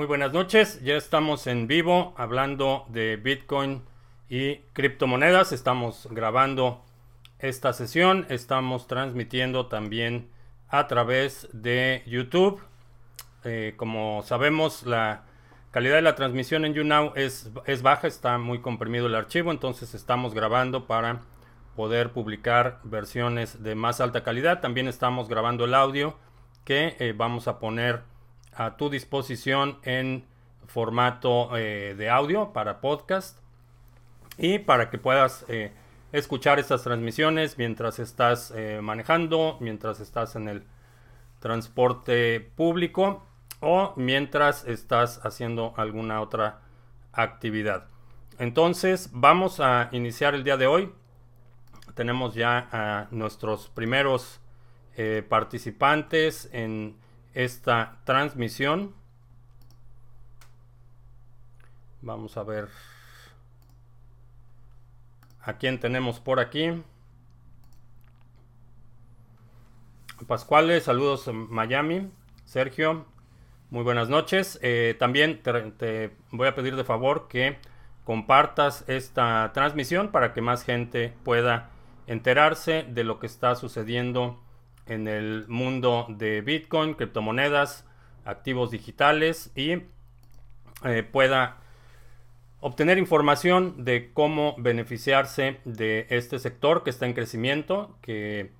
[0.00, 3.82] Muy buenas noches, ya estamos en vivo hablando de Bitcoin
[4.30, 5.52] y criptomonedas.
[5.52, 6.82] Estamos grabando
[7.38, 10.30] esta sesión, estamos transmitiendo también
[10.70, 12.62] a través de YouTube.
[13.44, 15.24] Eh, como sabemos, la
[15.70, 19.92] calidad de la transmisión en YouNow es, es baja, está muy comprimido el archivo, entonces
[19.92, 21.20] estamos grabando para
[21.76, 24.62] poder publicar versiones de más alta calidad.
[24.62, 26.16] También estamos grabando el audio
[26.64, 28.08] que eh, vamos a poner
[28.54, 30.24] a tu disposición en
[30.70, 33.38] formato eh, de audio para podcast
[34.38, 35.72] y para que puedas eh,
[36.12, 40.62] escuchar estas transmisiones mientras estás eh, manejando, mientras estás en el
[41.40, 43.26] transporte público
[43.60, 46.60] o mientras estás haciendo alguna otra
[47.12, 47.88] actividad.
[48.38, 50.92] Entonces vamos a iniciar el día de hoy.
[51.94, 54.40] Tenemos ya a nuestros primeros
[55.28, 56.99] participantes en
[57.34, 58.94] esta transmisión.
[62.02, 62.68] Vamos a ver
[65.42, 66.82] a quién tenemos por aquí.
[70.26, 72.10] Pascuales, saludos Miami.
[72.44, 73.06] Sergio,
[73.70, 74.58] muy buenas noches.
[74.62, 77.58] Eh, también te, voy a pedir de favor que
[78.04, 81.70] compartas esta transmisión para que más gente pueda
[82.06, 84.40] enterarse de lo que está sucediendo
[84.90, 87.86] en el mundo de Bitcoin, criptomonedas,
[88.24, 89.82] activos digitales y
[90.84, 91.58] eh, pueda
[92.60, 98.50] obtener información de cómo beneficiarse de este sector que está en crecimiento, que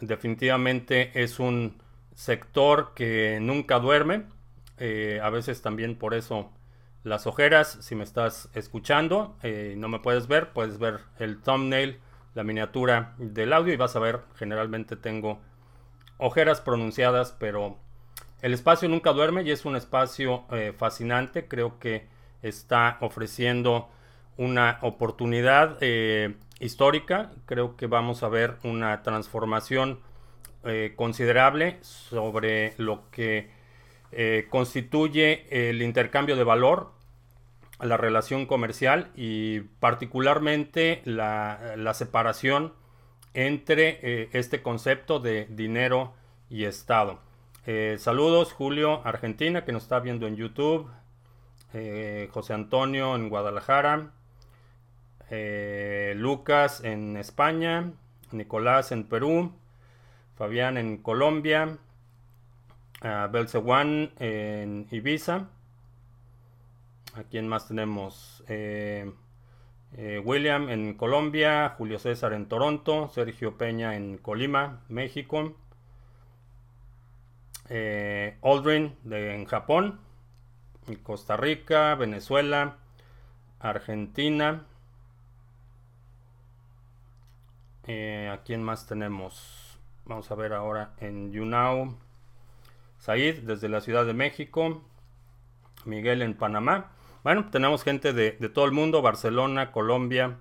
[0.00, 1.82] definitivamente es un
[2.14, 4.24] sector que nunca duerme.
[4.78, 6.52] Eh, a veces también por eso
[7.02, 11.98] las ojeras, si me estás escuchando eh, no me puedes ver, puedes ver el thumbnail,
[12.34, 15.40] la miniatura del audio y vas a ver, generalmente tengo
[16.18, 17.76] ojeras pronunciadas, pero
[18.42, 21.48] el espacio nunca duerme y es un espacio eh, fascinante.
[21.48, 22.06] Creo que
[22.42, 23.88] está ofreciendo
[24.36, 27.32] una oportunidad eh, histórica.
[27.46, 30.00] Creo que vamos a ver una transformación
[30.64, 33.56] eh, considerable sobre lo que
[34.48, 36.92] constituye el intercambio de valor,
[37.78, 42.72] la relación comercial y particularmente la, la separación
[43.38, 46.12] entre eh, este concepto de dinero
[46.50, 47.20] y Estado.
[47.66, 50.90] Eh, saludos, Julio, Argentina, que nos está viendo en YouTube.
[51.72, 54.10] Eh, José Antonio en Guadalajara.
[56.16, 57.92] Lucas en España.
[58.32, 59.52] Nicolás en Perú.
[60.36, 61.78] Fabián en Colombia.
[63.30, 65.46] Belcewan en Ibiza.
[67.14, 68.42] ¿A quién más tenemos?
[69.96, 75.56] Eh, William en Colombia, Julio César en Toronto, Sergio Peña en Colima, México,
[77.68, 80.00] eh, Aldrin en Japón,
[81.02, 82.76] Costa Rica, Venezuela,
[83.60, 84.66] Argentina.
[87.86, 89.78] Eh, ¿A quién más tenemos?
[90.04, 91.96] Vamos a ver ahora en YouNow.
[92.98, 94.82] Said desde la Ciudad de México.
[95.84, 96.92] Miguel en Panamá.
[97.24, 100.36] Bueno, tenemos gente de, todo el mundo, Barcelona, Colombia.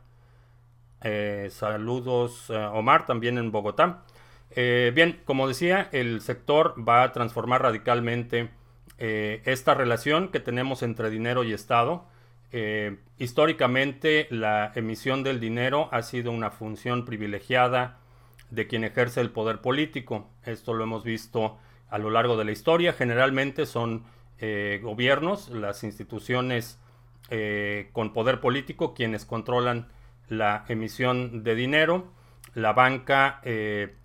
[1.01, 4.03] Eh, saludos, eh, Omar, también en Bogotá.
[4.51, 8.51] Eh, bien, como decía, el sector va a transformar radicalmente
[8.99, 12.05] esta relación que tenemos entre dinero y Estado.
[13.19, 17.99] históricamente, la emisión del dinero ha sido una función privilegiada
[18.49, 20.27] de quien ejerce el poder político.
[20.43, 21.59] Esto lo hemos visto
[21.89, 22.91] a lo largo de la historia.
[22.93, 24.03] Generalmente son
[24.39, 26.79] eh, gobiernos, las instituciones
[27.29, 29.87] eh, con poder político, quienes controlan
[30.29, 32.11] la emisión de dinero.
[32.53, 33.95] La banca eh,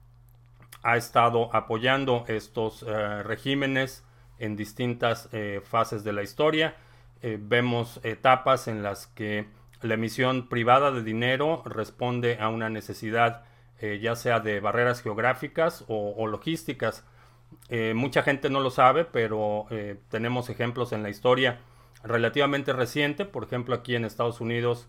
[0.82, 2.84] ha estado apoyando estos
[3.25, 4.04] regímenes
[4.38, 5.28] en distintas
[5.62, 6.75] fases de la historia.
[7.22, 9.47] vemos etapas en las que
[9.80, 13.45] la emisión privada de dinero responde a una necesidad
[13.80, 17.04] ya sea de barreras geográficas o logísticas
[17.69, 21.60] eh, mucha gente no lo sabe, pero eh, tenemos ejemplos en la historia
[22.03, 23.25] relativamente reciente.
[23.25, 24.89] Por ejemplo, aquí en Estados Unidos,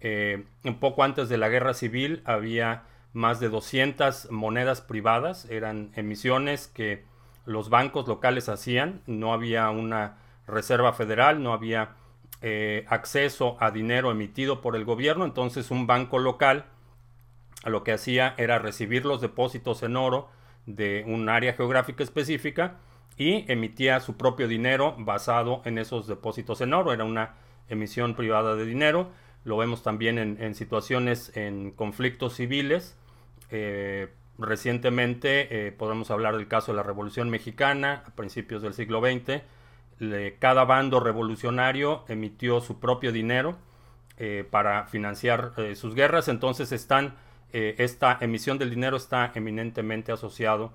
[0.00, 5.46] eh, un poco antes de la guerra civil, había más de 200 monedas privadas.
[5.50, 7.04] Eran emisiones que
[7.44, 9.02] los bancos locales hacían.
[9.06, 11.96] No había una reserva federal, no había
[12.88, 15.24] acceso a dinero emitido por el gobierno.
[15.24, 16.64] Entonces, un banco local
[17.64, 20.28] lo que hacía era recibir los depósitos en oro
[20.66, 22.78] de un área geográfica específica
[23.16, 26.92] y emitía su propio dinero basado en esos depósitos en oro.
[26.92, 27.34] Era una
[27.68, 29.10] emisión privada de dinero.
[29.44, 32.96] Lo vemos también en, situaciones en conflictos civiles.
[33.50, 39.00] Eh, recientemente eh, podemos hablar del caso de la Revolución Mexicana a principios del siglo
[39.00, 39.42] XX.
[40.38, 43.56] cada bando revolucionario emitió su propio dinero
[44.50, 47.16] para financiar sus guerras, entonces están,
[47.52, 50.72] esta emisión del dinero está eminentemente asociado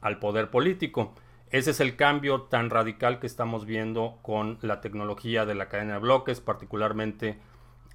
[0.00, 1.14] al poder político.
[1.50, 5.94] Ese es el cambio tan radical que estamos viendo con la tecnología de la cadena
[5.94, 7.38] de bloques, particularmente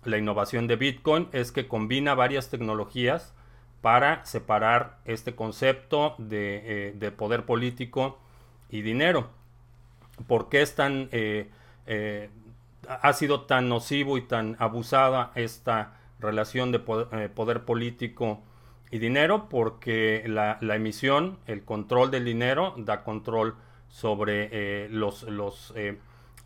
[0.05, 3.33] la innovación de Bitcoin, es que combina varias tecnologías
[3.81, 8.19] para separar este concepto de, eh, poder político
[8.69, 9.29] y dinero.
[10.27, 11.49] ¿Por qué es tan, eh,
[11.85, 12.29] eh,
[12.87, 18.41] ha sido tan nocivo y tan abusada esta relación de poder, político
[18.91, 19.47] y dinero?
[19.49, 23.55] Porque la, emisión, el control del dinero, da control
[23.87, 25.73] sobre los, los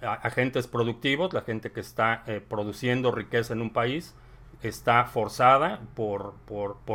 [0.01, 4.15] agentes productivos, la gente que está produciendo riqueza en un país
[4.63, 6.33] está forzada por,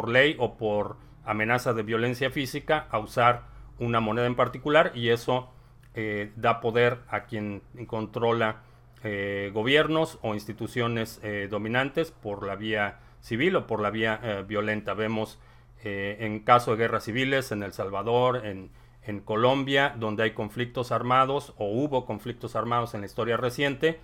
[0.09, 3.43] ley o por amenaza de violencia física a usar
[3.79, 5.51] una moneda en particular y eso
[5.95, 8.63] eh, da poder a quien controla
[9.05, 14.95] eh, gobiernos o instituciones eh, dominantes por la vía civil o por la vía violenta.
[14.95, 15.39] Vemos
[15.83, 18.71] en caso de guerras civiles en El Salvador, en,
[19.05, 24.01] en Colombia, donde hay conflictos armados o hubo conflictos armados en la historia reciente,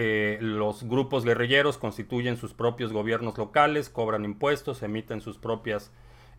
[0.00, 5.90] eh, los grupos guerrilleros constituyen sus propios gobiernos locales, cobran impuestos, emiten sus propias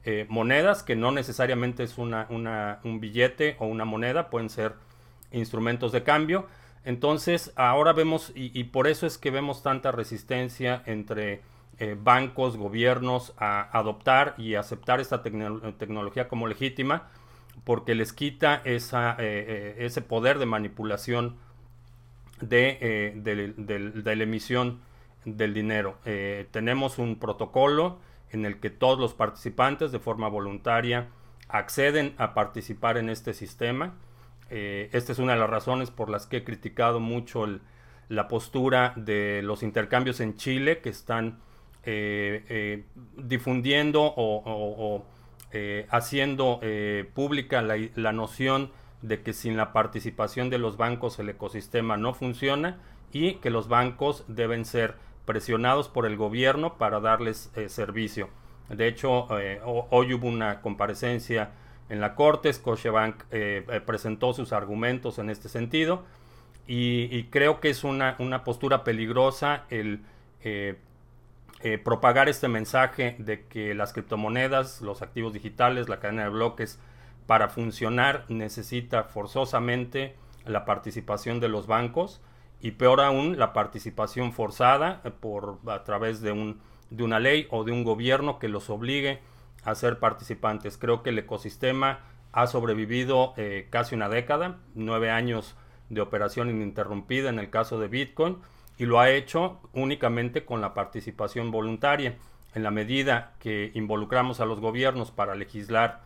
[0.06, 4.76] eh, monedas, que no necesariamente es una, un billete o una moneda, pueden ser
[5.34, 6.48] instrumentos de cambio.
[6.86, 11.42] Entonces, ahora vemos, y, por eso es que vemos tanta resistencia entre
[11.78, 17.10] eh, bancos, gobiernos a adoptar y aceptar esta tecnología como legítima,
[17.64, 21.38] porque les quita esa, ese poder de manipulación
[22.42, 24.80] de, eh, la emisión
[25.26, 25.98] del dinero.
[26.06, 28.00] Eh, tenemos un protocolo
[28.32, 31.08] en el que todos los participantes de forma voluntaria
[31.48, 33.96] acceden a participar en este sistema.
[34.50, 37.46] Eh, esta es una de las razones por las que he criticado mucho
[38.08, 41.40] la postura de los intercambios en Chile que están
[43.18, 45.06] difundiendo o,
[45.90, 46.60] haciendo
[47.16, 52.78] pública la, noción de que sin la participación de los bancos el ecosistema no funciona
[53.12, 58.30] y que los bancos deben ser presionados por el gobierno para darles eh, servicio.
[58.70, 61.52] De hecho, eh, hoy hubo una comparecencia
[61.90, 66.04] en la Corte, Scotiabank eh, presentó sus argumentos en este sentido
[66.68, 70.02] y, creo que es una, una postura peligrosa el
[71.84, 76.80] propagar este mensaje de que las criptomonedas, los activos digitales, la cadena de bloques
[77.30, 80.16] para funcionar necesita forzosamente
[80.46, 82.22] la participación de los bancos
[82.62, 86.60] y peor aún la participación forzada eh, por a través de, un,
[86.90, 89.20] de una ley o de un gobierno que los obligue
[89.64, 90.78] a ser participantes.
[90.78, 92.00] Creo que el ecosistema
[92.32, 95.56] ha sobrevivido eh, casi una década, nueve años
[95.90, 98.38] de operación ininterrumpida en el caso de Bitcoin
[98.78, 102.18] y lo ha hecho únicamente con la participación voluntaria.
[102.56, 106.02] En la medida que involucramos a los gobiernos para legislar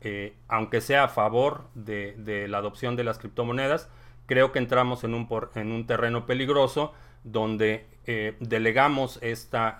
[0.00, 3.88] eh, aunque sea a favor de, la adopción de las criptomonedas,
[4.26, 5.26] creo que entramos en un,
[5.56, 6.92] en un terreno peligroso
[7.24, 9.76] donde eh, delegamos esta,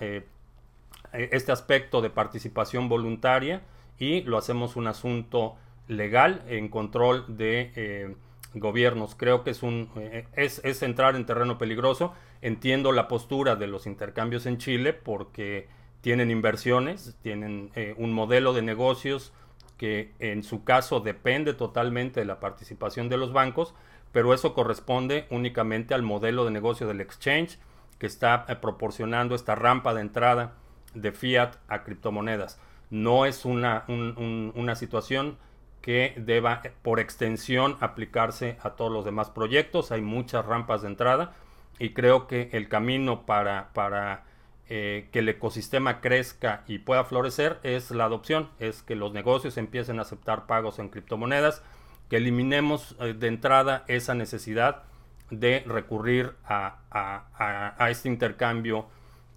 [1.12, 3.62] este aspecto de participación voluntaria
[3.98, 5.56] y lo hacemos un asunto
[5.88, 8.16] legal en control de
[8.54, 9.14] gobiernos.
[9.14, 9.90] Creo que es, un,
[10.36, 12.12] es, es entrar en terreno peligroso.
[12.42, 15.68] Entiendo la postura de los intercambios en Chile porque
[16.00, 19.32] tienen inversiones, tienen un modelo de negocios
[19.78, 23.74] que en su caso depende totalmente de la participación de los bancos,
[24.12, 27.58] pero eso corresponde únicamente al modelo de negocio del exchange
[27.98, 30.54] que está eh, proporcionando esta rampa de entrada
[31.00, 32.60] de fiat a criptomonedas.
[32.90, 35.36] No es una, una situación
[35.82, 39.92] que deba eh, por extensión aplicarse a todos los demás proyectos.
[39.92, 41.34] Hay muchas rampas de entrada
[41.78, 44.24] y creo que el camino para, para
[44.68, 49.56] eh, que el ecosistema crezca y pueda florecer es la adopción, es que los negocios
[49.56, 51.62] empiecen a aceptar pagos en criptomonedas,
[52.10, 54.82] que eliminemos eh, de entrada esa necesidad
[55.30, 58.88] de recurrir a, este intercambio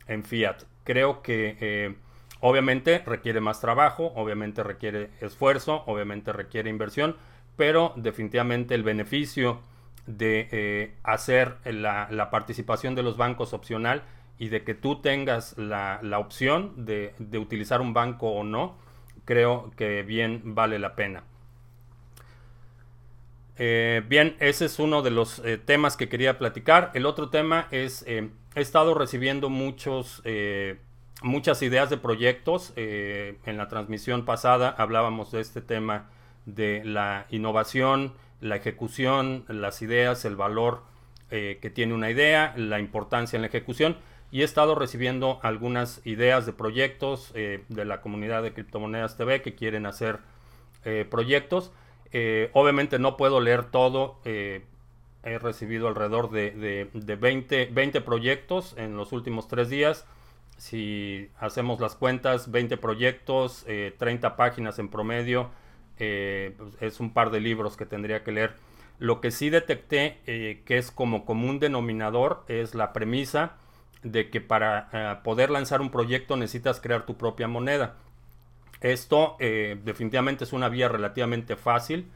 [0.08, 0.64] en fiat.
[0.84, 1.96] Creo que eh,
[2.40, 7.16] obviamente requiere más trabajo, obviamente requiere esfuerzo, obviamente requiere inversión,
[7.56, 9.62] pero definitivamente el beneficio
[10.08, 14.04] de hacer la participación de los bancos opcional
[14.42, 18.76] y de que tú tengas la, opción de, utilizar un banco o no,
[19.24, 21.26] creo que bien vale la pena.
[23.64, 26.90] Eh, bien, ese es uno de los eh, temas que quería platicar.
[26.96, 30.24] El otro tema es, eh, he estado recibiendo muchos,
[31.22, 32.74] muchas ideas de proyectos.
[32.76, 36.10] en la transmisión pasada hablábamos de este tema
[36.48, 40.82] de la innovación, la ejecución, las ideas, el valor
[41.30, 43.96] eh, que tiene una idea, la importancia en la ejecución.
[44.32, 49.44] Y he estado recibiendo algunas ideas de proyectos eh, de la comunidad de criptomonedas TV
[49.44, 50.18] que quieren hacer
[52.12, 54.20] eh, obviamente no puedo leer todo.
[54.24, 60.06] he recibido alrededor de, de, 20, 20 proyectos en los últimos tres días.
[60.58, 63.66] Si hacemos las cuentas, 20 proyectos,
[63.98, 65.50] 30 páginas en promedio
[66.04, 68.56] eh, pues, es un par de libros que tendría que leer.
[68.98, 73.54] Lo que sí detecté eh, que es como común denominador es la premisa
[74.02, 77.98] de que para eh, poder lanzar un proyecto necesitas crear tu propia moneda.
[78.82, 82.12] Esto definitivamente es una vía relativamente fácil,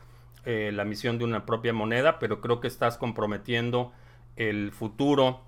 [0.46, 3.94] la misión de una propia moneda, pero creo que estás comprometiendo
[4.36, 5.42] el futuro,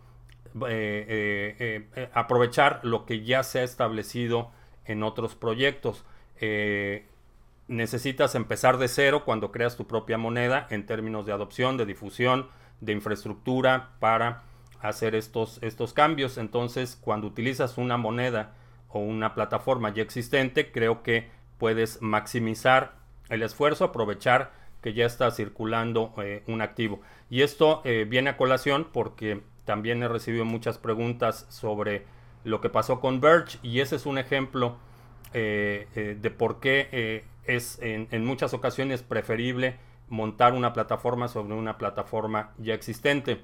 [2.14, 4.52] aprovechar lo que ya se ha establecido
[4.86, 6.06] en otros proyectos
[7.68, 12.48] necesitas empezar de cero cuando creas tu propia moneda en términos de adopción, de difusión,
[12.80, 14.44] de infraestructura para
[14.80, 16.38] hacer estos, estos cambios.
[16.38, 18.54] Entonces, cuando utilizas una moneda
[18.90, 22.96] o una plataforma ya existente, creo que puedes maximizar
[23.30, 24.52] el esfuerzo, aprovechar
[24.82, 27.02] que ya está circulando eh, un activo.
[27.30, 32.06] Y esto eh, viene a colación porque también he recibido muchas preguntas sobre
[32.44, 34.78] lo que pasó con Verge y ese es un ejemplo
[35.34, 39.78] eh, de por qué es en, muchas ocasiones preferible
[40.08, 43.42] montar una plataforma sobre una plataforma ya existente.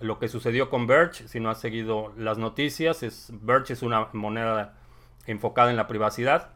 [0.00, 4.08] Lo que sucedió con Birch, si no has seguido las noticias, es Birch es una
[4.12, 4.78] moneda
[5.26, 6.50] enfocada en la privacidad.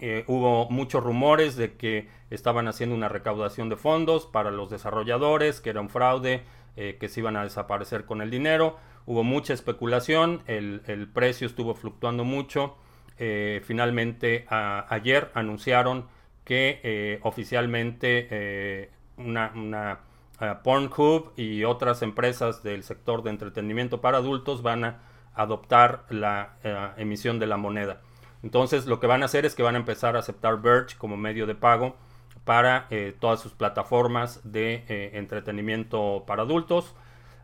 [0.00, 5.60] Eh, hubo muchos rumores de que estaban haciendo una recaudación de fondos para los desarrolladores,
[5.60, 6.42] que era un fraude,
[6.76, 8.76] eh, que se iban a desaparecer con el dinero.
[9.06, 12.76] Hubo mucha especulación, el, precio estuvo fluctuando mucho
[13.16, 16.08] eh, finalmente ayer anunciaron
[16.44, 20.00] que oficialmente una, una
[20.64, 25.02] Pornhub y otras empresas del sector de entretenimiento para adultos van a
[25.34, 26.56] adoptar la
[26.96, 28.00] emisión de la moneda.
[28.42, 31.16] Entonces lo que van a hacer es que van a empezar a aceptar Verge como
[31.16, 31.96] medio de pago
[32.44, 32.88] para
[33.20, 36.94] todas sus plataformas de entretenimiento para adultos.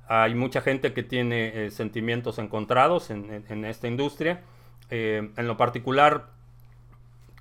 [0.08, 4.42] Hay mucha gente que tiene sentimientos encontrados en esta industria.
[4.90, 6.30] Eh, en lo particular,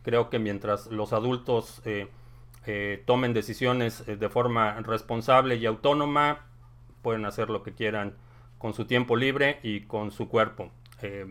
[0.03, 2.07] creo que mientras los adultos eh,
[2.65, 6.45] eh, tomen decisiones de forma responsable y autónoma,
[7.01, 8.15] pueden hacer lo que quieran
[8.59, 10.69] con su tiempo libre y con su cuerpo.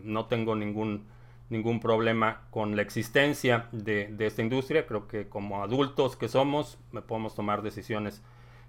[0.02, 1.06] no tengo ningún,
[1.50, 4.86] ningún problema con la existencia de, esta industria.
[4.86, 8.22] Creo que como adultos que somos, podemos tomar decisiones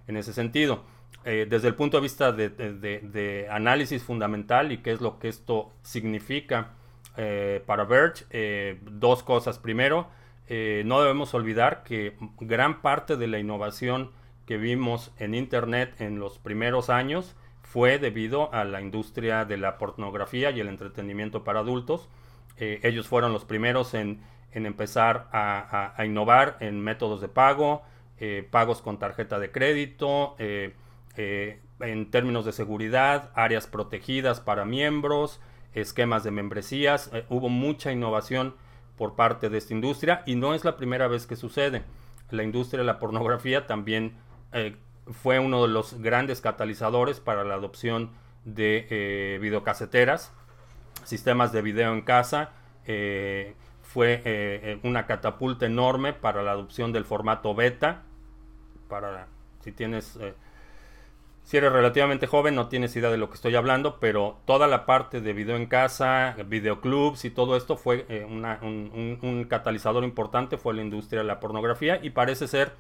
[0.08, 0.84] en ese sentido.
[1.24, 6.74] desde el punto de vista de, análisis fundamental y qué es lo que esto significa
[7.18, 9.60] eh, para Verge eh, dos cosas.
[9.60, 10.08] Primero,
[10.48, 14.12] eh, no debemos olvidar que gran parte de la innovación
[14.46, 17.36] que vimos en Internet en los primeros años
[17.70, 22.10] fue debido a la industria de la pornografía y el entretenimiento para adultos.
[22.58, 24.22] ellos fueron los primeros en,
[24.52, 27.84] empezar a, innovar en métodos de pago,
[28.50, 30.36] pagos con tarjeta de crédito,
[31.80, 35.40] en términos de seguridad, áreas protegidas para miembros,
[35.74, 37.10] esquemas de membresías.
[37.14, 38.56] Eh, hubo mucha innovación
[38.98, 41.84] por parte de esta industria y no es la primera vez que sucede.
[42.32, 44.18] La industria de la pornografía también
[44.52, 44.76] eh,
[45.12, 48.12] fue uno de los grandes catalizadores para la adopción
[48.46, 50.34] de eh, videocaseteras,
[51.04, 52.52] sistemas de video en casa.
[53.82, 58.04] fue una catapulta enorme para la adopción del formato beta.
[58.88, 59.28] Para
[59.62, 60.18] si tienes
[61.50, 64.86] si eres relativamente joven no tienes idea de lo que estoy hablando, pero toda la
[64.86, 70.76] parte de video en casa, videoclubs y todo esto fue eh, un, catalizador importante, fue
[70.76, 72.74] la industria de la pornografía y parece ser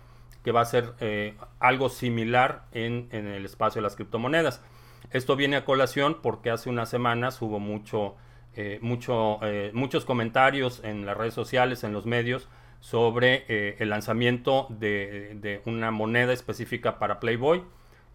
[0.49, 4.63] que va a ser eh, algo similar en, el espacio de las criptomonedas.
[5.11, 8.15] Esto viene a colación porque hace unas semanas hubo mucho,
[8.55, 9.39] eh, mucho,
[9.73, 12.47] muchos comentarios en las redes sociales, en los medios,
[12.79, 17.63] sobre el lanzamiento de una moneda específica para Playboy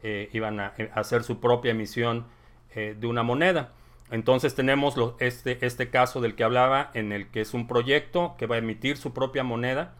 [0.06, 2.26] eh, iban a, eh, hacer su propia emisión
[2.74, 3.72] eh, de una moneda.
[4.10, 8.44] Entonces tenemos este, este caso del que hablaba, en el que es un proyecto que
[8.44, 9.94] va a emitir su propia moneda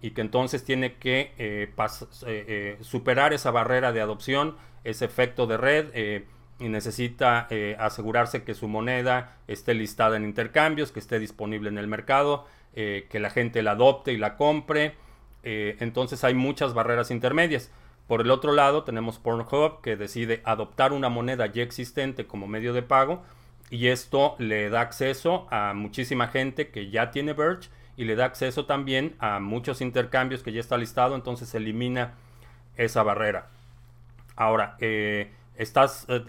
[0.00, 1.72] y que entonces tiene que
[2.80, 6.24] superar esa barrera de adopción, ese efecto de red
[6.60, 11.86] y necesita asegurarse que su moneda esté listada en intercambios, que esté disponible en el
[11.86, 14.94] mercado, que la gente la adopte y la compre.
[15.42, 17.70] entonces hay muchas barreras intermedias.
[18.06, 22.72] Por el otro lado, tenemos Pornhub que decide adoptar una moneda ya existente como medio
[22.72, 23.22] de pago
[23.68, 28.26] y esto le da acceso a muchísima gente que ya tiene Verge y le da
[28.26, 32.14] acceso también a muchos intercambios que ya está listado, entonces elimina
[32.76, 33.48] esa barrera.
[34.36, 36.24] Ahora, eh, estás eh,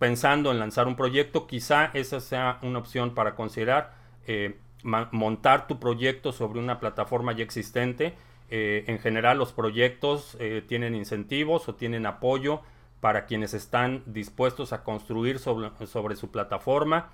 [0.00, 3.94] pensando en lanzar un proyecto, quizá esa sea una opción para considerar.
[4.26, 8.16] Eh, montar tu proyecto sobre una plataforma ya existente.
[8.50, 10.36] en general los proyectos
[10.66, 12.62] tienen incentivos o tienen apoyo
[13.00, 17.10] para quienes están dispuestos a construir sobre, sobre su plataforma.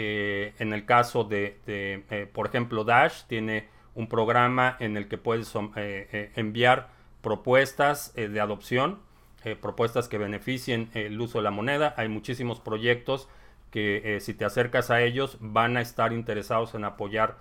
[0.00, 5.52] En el caso de, por ejemplo, Dash tiene un programa en el que puedes
[6.36, 6.88] enviar
[7.20, 9.00] propuestas de adopción
[9.44, 11.94] eh, propuestas que beneficien el uso de la moneda.
[11.96, 13.28] Hay muchísimos proyectos
[13.70, 17.36] que eh, si te acercas a ellos van a estar interesados en apoyar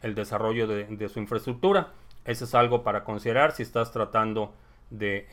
[0.00, 1.92] el desarrollo de, su infraestructura.
[2.24, 4.54] Eso es algo para considerar si estás tratando
[4.88, 5.26] de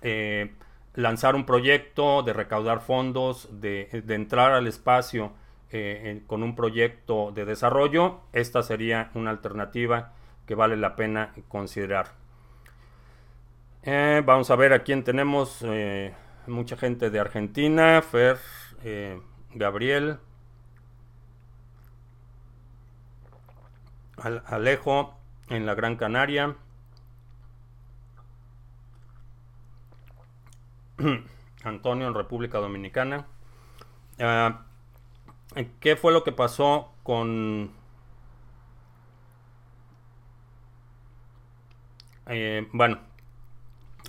[0.00, 0.52] eh,
[0.94, 5.32] lanzar un proyecto, de recaudar fondos, de entrar al espacio
[6.26, 8.20] con un proyecto de desarrollo.
[8.32, 10.12] Esta sería una alternativa
[10.46, 12.12] que vale la pena considerar.
[13.82, 15.62] Eh, vamos a ver a quién tenemos.
[15.62, 16.12] Eh,
[16.48, 18.02] mucha gente de Argentina.
[18.02, 18.38] Fer,
[18.82, 19.20] eh,
[19.54, 20.18] Gabriel.
[24.46, 25.16] Alejo
[25.48, 26.56] en la Gran Canaria.
[31.64, 33.26] Antonio en República Dominicana.
[34.18, 34.65] Ah,
[35.80, 37.72] ¿Qué fue lo que pasó con...
[42.72, 42.98] bueno,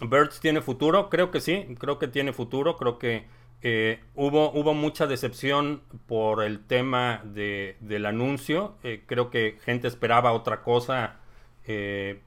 [0.02, 3.26] Birds tiene futuro, creo que sí, creo que tiene futuro, creo que
[3.62, 10.32] eh, hubo, hubo mucha decepción por el tema del anuncio, eh, creo que gente esperaba
[10.34, 11.20] otra cosa
[11.66, 12.22] eh,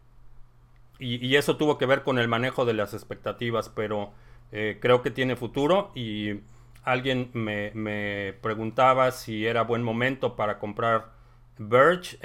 [0.98, 4.12] y, eso tuvo que ver con el manejo de las expectativas, pero
[4.50, 6.40] creo que tiene futuro y
[6.82, 11.12] alguien me, me, preguntaba si era buen momento para comprar
[11.58, 12.18] Verge.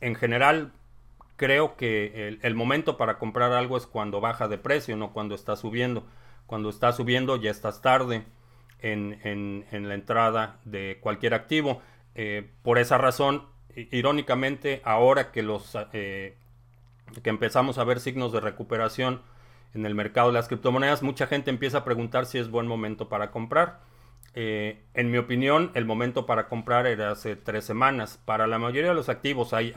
[0.00, 0.72] en general,
[1.36, 5.56] creo que el, momento para comprar algo es cuando baja de precio, no cuando está
[5.56, 6.06] subiendo.
[6.46, 8.24] Cuando está subiendo ya estás tarde
[8.80, 11.82] en, la entrada de cualquier activo.
[12.14, 16.36] Eh, por esa razón, irónicamente, ahora que los eh,
[17.22, 19.20] que empezamos a ver signos de recuperación
[19.76, 23.08] en el mercado de las criptomonedas, mucha gente empieza a preguntar si es buen momento
[23.08, 23.80] para comprar.
[24.34, 28.18] Eh, en mi opinión, el momento para comprar era hace tres semanas.
[28.24, 29.72] Para la mayoría de los activos hay,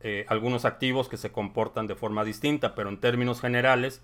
[0.00, 4.02] eh, algunos activos que se comportan de forma distinta, pero en términos generales,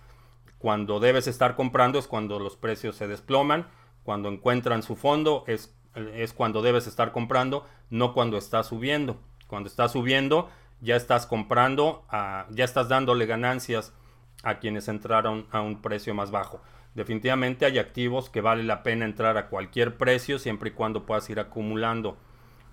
[0.59, 3.67] cuando debes estar comprando es cuando los precios se desploman,
[4.03, 5.75] cuando encuentran su fondo es,
[6.15, 9.19] es cuando debes estar comprando, no cuando está subiendo.
[9.47, 12.05] Cuando está subiendo ya estás comprando,
[12.51, 13.95] ya estás dándole ganancias
[14.45, 16.61] a quienes entraron a un precio más bajo.
[16.95, 21.29] Definitivamente hay activos que vale la pena entrar a cualquier precio siempre y cuando puedas
[21.29, 22.17] ir acumulando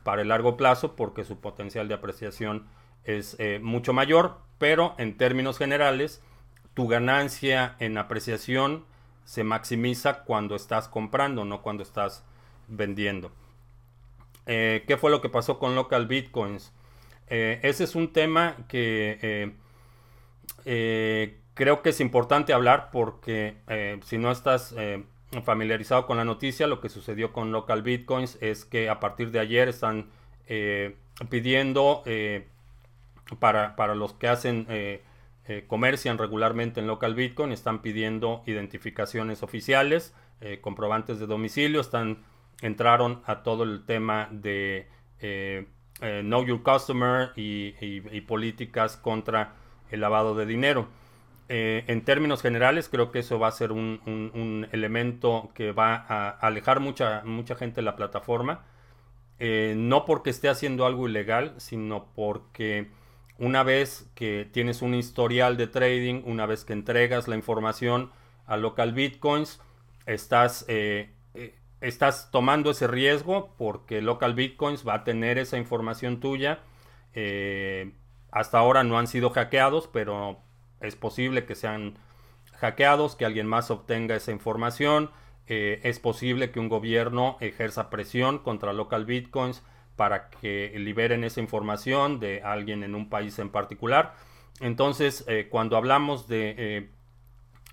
[0.03, 2.67] para el largo plazo porque su potencial de apreciación
[3.03, 6.21] es eh, mucho mayor, pero en términos generales,
[6.75, 8.85] tu ganancia en apreciación
[9.25, 12.23] se maximiza cuando estás comprando, no cuando estás
[12.67, 13.31] vendiendo.
[14.45, 16.73] Eh, ¿Qué fue lo que pasó con local bitcoins?
[17.27, 19.55] Eh, ese es un tema que
[21.53, 23.57] creo que es importante hablar porque
[24.03, 24.75] si no estás
[25.43, 29.39] familiarizado con la noticia, lo que sucedió con local bitcoins es que a partir de
[29.39, 30.09] ayer están
[31.29, 32.03] pidiendo
[33.39, 35.01] para, los que hacen, eh,
[35.47, 42.23] eh, comercian regularmente en local Bitcoin, están pidiendo identificaciones oficiales, eh, comprobantes de domicilio, están,
[42.61, 44.87] entraron a todo el tema de
[45.99, 49.53] Know Your Customer y, políticas contra
[49.89, 50.87] el lavado de dinero.
[51.53, 56.79] En términos generales, creo que eso va a ser un, elemento que va a alejar
[56.79, 58.63] mucha, mucha gente de la plataforma.
[59.39, 62.89] no porque esté haciendo algo ilegal, sino porque
[63.41, 68.11] una vez que tienes un historial de trading, una vez que entregas la información
[68.45, 69.59] a local bitcoins,
[70.05, 76.19] estás, eh, eh, estás tomando ese riesgo porque local bitcoins va a tener esa información
[76.19, 76.59] tuya.
[77.15, 77.91] Eh,
[78.31, 80.37] hasta ahora no han sido hackeados, pero
[80.81, 81.97] es posible que sean
[82.53, 85.11] hackeados, que alguien más obtenga esa información.
[85.47, 89.63] es posible que un gobierno ejerza presión contra local bitcoins
[89.95, 94.15] para que liberen esa información de alguien en un país en particular.
[94.59, 96.89] Entonces, eh, cuando hablamos de eh,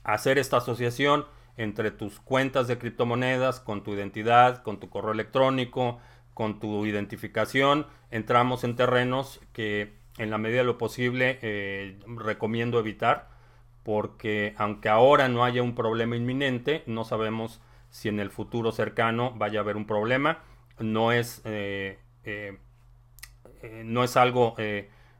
[0.04, 6.00] hacer esta asociación entre tus cuentas de criptomonedas, con tu identidad, con tu correo electrónico,
[6.34, 12.78] con tu identificación, entramos en terrenos que en la medida de lo posible eh, recomiendo
[12.78, 13.28] evitar,
[13.82, 19.32] porque aunque ahora no haya un problema inminente, no sabemos si en el futuro cercano
[19.36, 20.40] vaya a haber un problema.
[20.78, 21.98] No es eh,
[23.84, 24.54] no es algo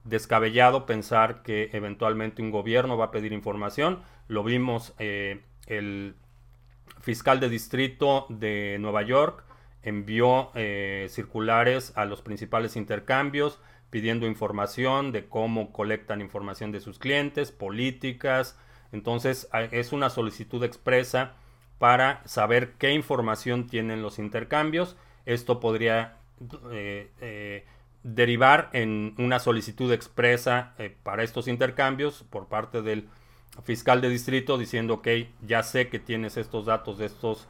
[0.04, 4.02] descabellado pensar que eventualmente un gobierno va a pedir información.
[4.28, 6.16] Lo vimos el
[7.00, 9.47] fiscal de distrito de Nueva York
[9.82, 10.50] envió
[11.08, 13.60] circulares a los principales intercambios
[13.90, 18.58] pidiendo información de cómo colectan información de sus clientes, políticas.
[18.92, 21.34] Entonces es una solicitud expresa
[21.78, 24.96] para saber qué información tienen los intercambios.
[25.26, 26.16] Esto podría
[26.70, 27.66] eh, eh,
[28.02, 33.08] derivar en una solicitud expresa eh, para estos intercambios por parte del
[33.64, 35.08] fiscal de distrito diciendo ok
[35.44, 37.48] ya sé que tienes estos datos de estos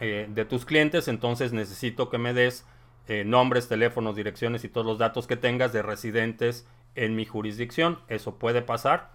[0.00, 2.66] de tus clientes entonces necesito que me des
[3.08, 8.00] eh, nombres, teléfonos, direcciones y todos los datos que tengas de residentes en mi jurisdicción.
[8.08, 9.10] Eso puede pasar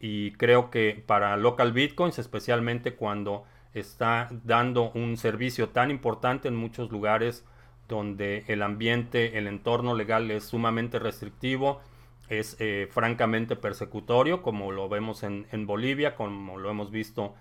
[0.00, 6.56] y creo que para local bitcoins, especialmente cuando está dando un servicio tan importante en
[6.56, 7.44] muchos lugares
[7.88, 11.80] donde el ambiente, el entorno legal es sumamente restrictivo,
[12.28, 17.36] es eh, francamente persecutorio, como lo vemos en, Bolivia, como lo hemos visto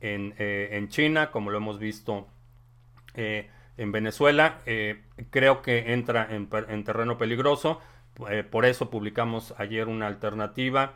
[0.00, 2.28] en, eh, en, China, como lo hemos visto
[3.80, 4.58] en Venezuela.
[4.66, 7.80] Eh, creo que entra en, terreno peligroso.
[8.28, 10.92] Eh, por eso publicamos ayer una alternativa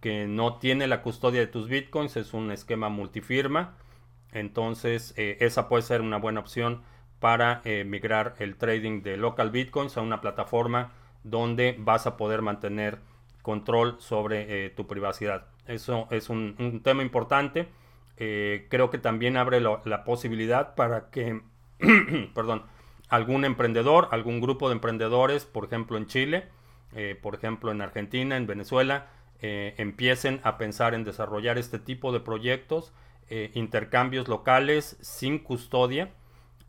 [0.00, 3.74] que no tiene la custodia de tus bitcoins, es un esquema multifirma.
[4.30, 6.82] Entonces, eh, esa puede ser una buena opción
[7.18, 10.92] para migrar el trading de local bitcoins a una plataforma
[11.24, 13.00] donde vas a poder mantener
[13.42, 15.48] control sobre tu privacidad.
[15.66, 17.66] Eso es un, tema importante.
[18.18, 21.40] Creo que también abre la posibilidad para que
[22.34, 22.64] perdón,
[23.08, 26.46] algún emprendedor, algún grupo de emprendedores, por ejemplo en Chile,
[26.94, 29.08] eh, por ejemplo en Argentina, en Venezuela,
[29.40, 32.92] eh, empiecen a pensar en desarrollar este tipo de proyectos,
[33.30, 36.10] eh, intercambios locales sin custodia.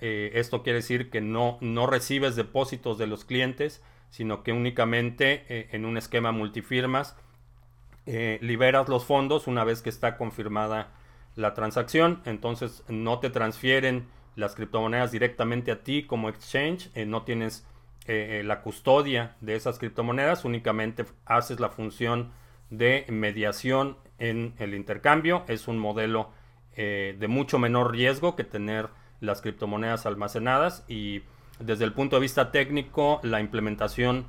[0.01, 5.43] esto quiere decir que no, no recibes depósitos de los clientes, sino que únicamente
[5.75, 7.17] en un esquema multifirmas
[8.05, 10.93] liberas los fondos una vez que está confirmada
[11.39, 12.21] la transacción.
[12.25, 17.65] Entonces no te transfieren las criptomonedas directamente a ti como exchange, eh, no tienes
[18.06, 22.32] eh, eh, la custodia de esas criptomonedas, únicamente haces la función
[22.69, 25.43] de mediación en el intercambio.
[25.47, 26.32] Es un modelo
[26.75, 28.88] de mucho menor riesgo que tener
[29.19, 31.23] las criptomonedas almacenadas y
[31.60, 34.28] desde el punto de vista técnico la implementación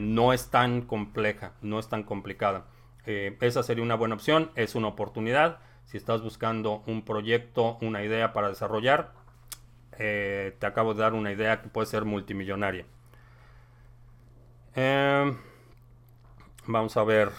[0.00, 2.64] no es tan compleja, no es tan complicada.
[3.04, 5.58] esa sería una buena opción, es una oportunidad.
[5.86, 9.12] Si estás buscando un proyecto, una idea para desarrollar,
[9.98, 12.86] eh, te acabo de dar una idea que puede ser multimillonaria.
[14.74, 15.36] Em,
[16.66, 17.30] vamos a ver.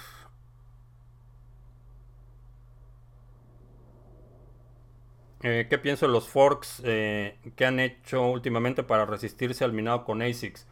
[5.43, 10.03] Eh, ¿Qué pienso de los forks eh, que han hecho últimamente para resistirse al minado
[10.03, 10.65] con ASICs?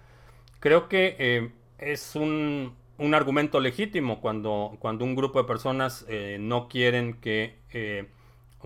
[0.59, 6.05] Creo que es un, un, argumento legítimo cuando, cuando un grupo de personas
[6.39, 7.55] no quieren que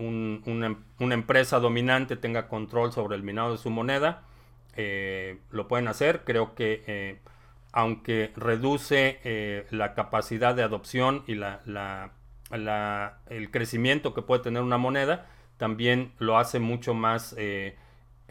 [0.00, 4.22] una, empresa dominante tenga control sobre el minado de su moneda,
[4.76, 6.22] eh, lo pueden hacer.
[6.24, 7.18] Creo que eh,
[7.72, 12.12] aunque reduce eh, la capacidad de adopción y la,
[13.28, 17.36] el crecimiento que puede tener una moneda, también lo hace mucho más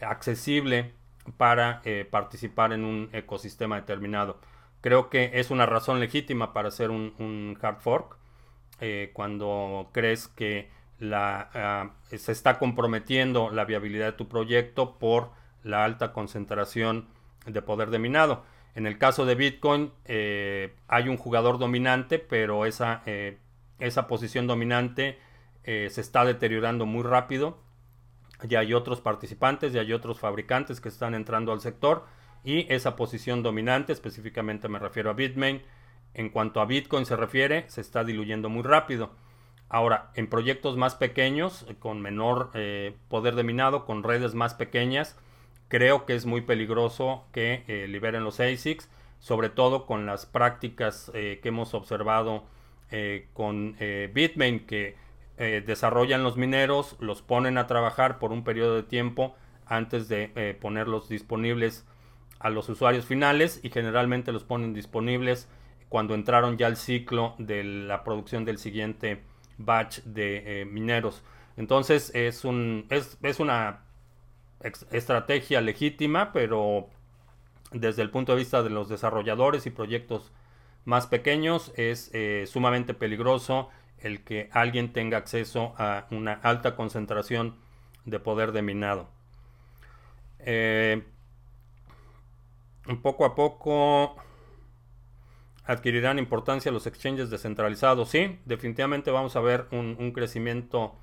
[0.02, 0.92] accesible
[1.36, 4.40] para participar en un ecosistema determinado.
[4.80, 8.16] Creo que es una razón legítima para hacer un, hard fork
[9.12, 10.70] cuando crees que
[11.12, 17.08] ah, se está comprometiendo la viabilidad de tu proyecto por la alta concentración
[17.46, 18.44] de poder de minado.
[18.74, 23.38] En el caso de Bitcoin eh, hay un jugador dominante, pero esa, eh,
[23.78, 25.18] esa posición dominante
[25.64, 27.58] eh, se está deteriorando muy rápido.
[28.44, 32.06] Ya hay otros participantes, ya hay otros fabricantes que están entrando al sector
[32.44, 35.62] y esa posición dominante, específicamente me refiero a Bitmain,
[36.14, 39.10] en cuanto a Bitcoin se refiere, se está diluyendo muy rápido.
[39.68, 44.54] Ahora, en proyectos más pequeños, eh, con menor eh, poder de minado, con redes más
[44.54, 45.16] pequeñas,
[45.68, 51.12] creo que es muy peligroso que eh, liberen los ASICs, sobre todo con las prácticas
[51.12, 52.44] que hemos observado
[53.34, 53.76] con
[54.14, 54.96] Bitmain, que
[55.36, 61.10] desarrollan los mineros, los ponen a trabajar por un periodo de tiempo antes de ponerlos
[61.10, 61.86] disponibles
[62.40, 65.48] a los usuarios finales y generalmente los ponen disponibles
[65.88, 69.22] cuando entraron ya al ciclo de la producción del siguiente
[69.58, 71.22] batch de eh, mineros.
[71.56, 73.80] Entonces es, un, es, una
[74.90, 76.88] estrategia legítima, pero
[77.72, 80.32] desde el punto de vista de los desarrolladores y proyectos
[80.84, 87.56] más pequeños es eh, sumamente peligroso el que alguien tenga acceso a una alta concentración
[88.06, 89.08] de poder de minado.
[90.38, 91.02] Eh,
[93.02, 94.16] poco a poco
[95.64, 98.08] adquirirán importancia los exchanges descentralizados.
[98.08, 100.98] Sí, definitivamente vamos a ver un, crecimiento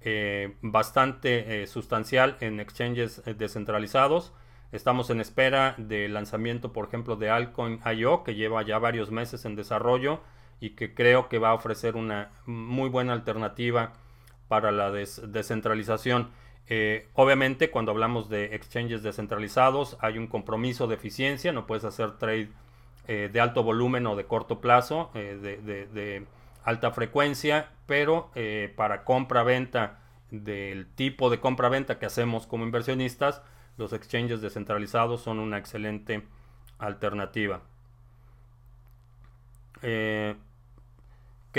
[0.00, 4.32] eh, bastante eh, sustancial en exchanges eh, descentralizados.
[4.70, 9.56] Estamos en espera del lanzamiento, por ejemplo, de Alcoin.io, que lleva ya varios meses en
[9.56, 10.20] desarrollo
[10.60, 13.92] y que creo que va a ofrecer una muy buena alternativa
[14.48, 16.30] para la descentralización.
[17.14, 22.50] Obviamente, cuando hablamos de exchanges descentralizados, hay un compromiso de eficiencia, no puedes hacer trade
[23.08, 26.24] eh, de alto volumen o de corto plazo, eh, de,
[26.62, 29.98] alta frecuencia, pero eh, para compra-venta
[30.30, 33.42] del tipo de compra-venta que hacemos como inversionistas,
[33.76, 36.22] los exchanges descentralizados son una excelente
[36.78, 37.62] alternativa.
[39.80, 40.36] ¿Qué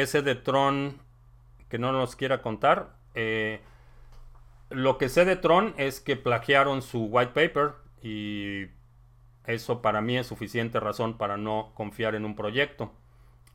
[0.05, 0.97] sé de Tron
[1.67, 2.95] que no nos quiera contar?
[4.73, 8.67] Lo que sé de Tron es que plagiaron su white paper y
[9.45, 12.91] eso para mí es suficiente razón para no confiar en un proyecto.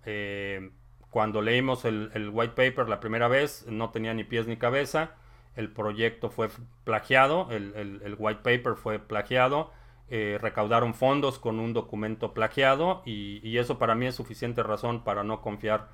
[0.04, 0.70] Eh,
[1.10, 5.12] cuando leímos el, white paper la primera vez, no tenía ni pies ni cabeza.
[5.56, 6.50] El proyecto fue
[6.84, 9.72] plagiado, el, white paper fue plagiado.
[10.10, 15.22] Eh, recaudaron fondos con un documento plagiado y, eso para mí es suficiente razón para
[15.24, 15.88] no confiar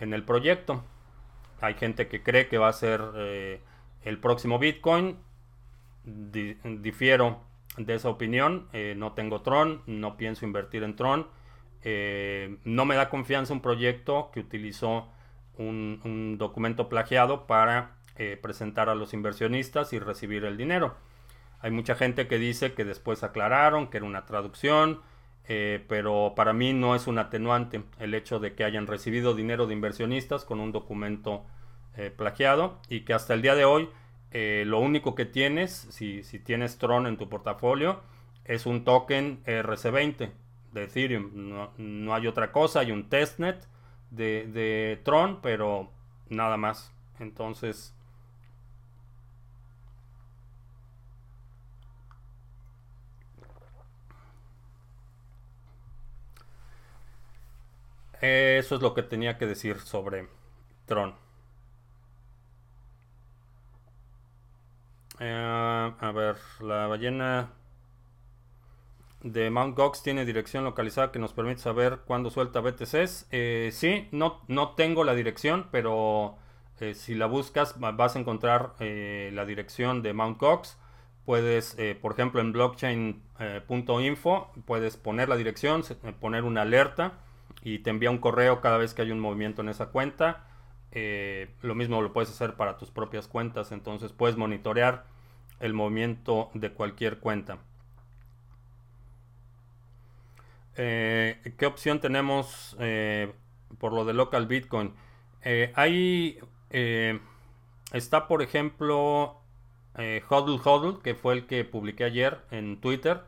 [0.00, 0.84] en el proyecto.
[1.60, 3.60] Hay gente que cree que va a ser eh,
[4.04, 5.16] el próximo Bitcoin.
[6.04, 7.40] difiero
[7.76, 8.68] de esa opinión.
[8.72, 11.26] Eh, no tengo Tron, no pienso invertir en Tron.
[11.82, 15.08] Eh, no me da confianza un proyecto que utilizó
[15.58, 20.96] un, documento plagiado para eh, presentar a los inversionistas y recibir el dinero.
[21.60, 25.00] Hay mucha gente que dice que después aclararon que era una traducción,
[25.46, 29.74] pero para mí no es un atenuante el hecho de que hayan recibido dinero de
[29.74, 31.44] inversionistas con un documento
[32.16, 33.88] plagiado y que hasta el día de hoy
[34.34, 38.02] eh, lo único que tienes, si, tienes Tron en tu portafolio,
[38.44, 40.32] es un token RC20
[40.72, 41.30] de Ethereum.
[41.78, 43.64] No, hay otra cosa, hay un testnet
[44.10, 45.90] de, de Tron, pero
[46.28, 46.92] nada más.
[47.20, 47.94] Entonces...
[58.20, 60.28] Eso es lo que tenía que decir sobre
[60.86, 61.23] Tron.
[65.20, 67.50] Eh, a ver, la ballena
[69.22, 73.28] de Mount Gox tiene dirección localizada que nos permite saber cuándo suelta BTCs.
[73.30, 76.36] Eh, sí, no, no tengo la dirección, pero
[76.80, 80.78] eh, si la buscas vas a encontrar la dirección de Mount Gox.
[81.24, 85.82] Puedes, por ejemplo, en blockchain.info, puedes poner la dirección,
[86.20, 87.14] poner una alerta
[87.62, 90.44] y te envía un correo cada vez que hay un movimiento en esa cuenta.
[90.96, 95.04] Eh, lo mismo lo puedes hacer para tus propias cuentas, entonces puedes monitorear
[95.58, 97.58] el movimiento de cualquier cuenta.
[100.76, 103.32] Eh, ¿Qué opción tenemos eh,
[103.78, 104.94] por lo de local Bitcoin?
[105.74, 106.38] ahí
[107.92, 109.40] está, por ejemplo,
[110.30, 113.24] Hodl Hodl, que fue el que publiqué ayer en Twitter.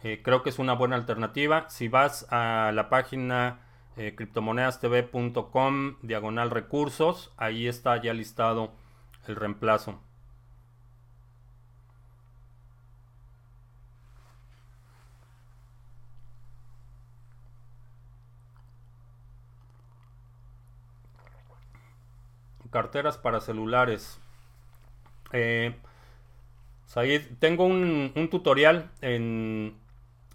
[0.00, 1.70] creo que es una buena alternativa.
[1.70, 3.60] Si vas a la página
[3.96, 7.32] eh, criptomonedastv.com diagonal recursos.
[7.36, 8.72] Ahí está ya listado
[9.26, 10.00] el reemplazo.
[22.70, 24.18] Carteras para celulares.
[25.32, 25.76] Eh,
[27.38, 29.76] tengo un, un tutorial en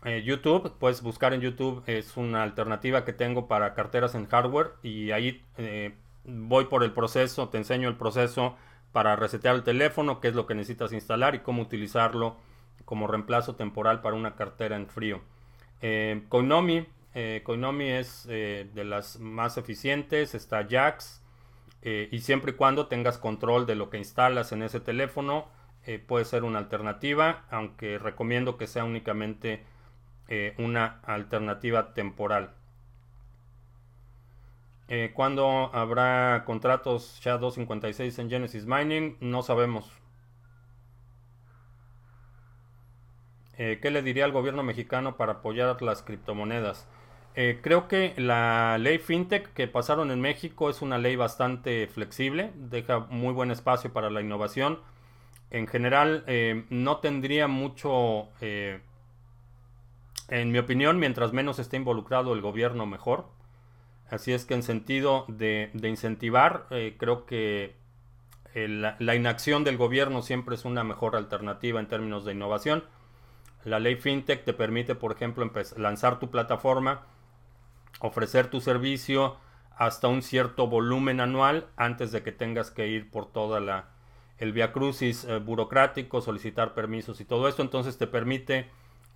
[0.07, 4.71] eh, YouTube, puedes buscar en YouTube, es una alternativa que tengo para carteras en hardware
[4.81, 8.55] y ahí eh, voy por el proceso, te enseño el proceso
[8.93, 12.37] para resetear el teléfono, qué es lo que necesitas instalar y cómo utilizarlo
[12.85, 15.19] como reemplazo temporal para una cartera en frío.
[15.81, 16.87] Eh, Koinomi,
[17.43, 21.21] Koinomi es de las más eficientes, está Jax
[21.81, 25.49] y siempre y cuando tengas control de lo que instalas en ese teléfono,
[26.05, 29.65] puede ser una alternativa, aunque recomiendo que sea únicamente
[30.29, 32.51] eh, una alternativa temporal.
[34.89, 39.17] Eh, ¿Cuándo habrá contratos SHA-256 en Genesis Mining?
[39.21, 39.89] No sabemos.
[43.57, 46.87] Eh, ¿Qué le diría al gobierno mexicano para apoyar las criptomonedas?
[47.61, 52.97] creo que la ley FinTech que pasaron en México es una ley bastante flexible, deja
[53.11, 54.79] muy buen espacio para la innovación.
[55.51, 56.25] En general,
[56.71, 58.29] no tendría mucho
[60.27, 63.25] en mi opinión, mientras menos esté involucrado el gobierno, mejor.
[64.09, 67.75] Así es que en sentido de, incentivar, eh, creo que
[68.53, 72.83] la inacción del gobierno siempre es una mejor alternativa en términos de innovación.
[73.63, 77.03] La ley FinTech te permite, por ejemplo, lanzar tu plataforma
[77.99, 79.37] ofrecer tu servicio
[79.75, 83.89] hasta un cierto volumen anual antes de que tengas que ir por toda la
[84.37, 88.67] el via crucis eh, burocrático, solicitar permisos y todo esto, entonces te permite eh,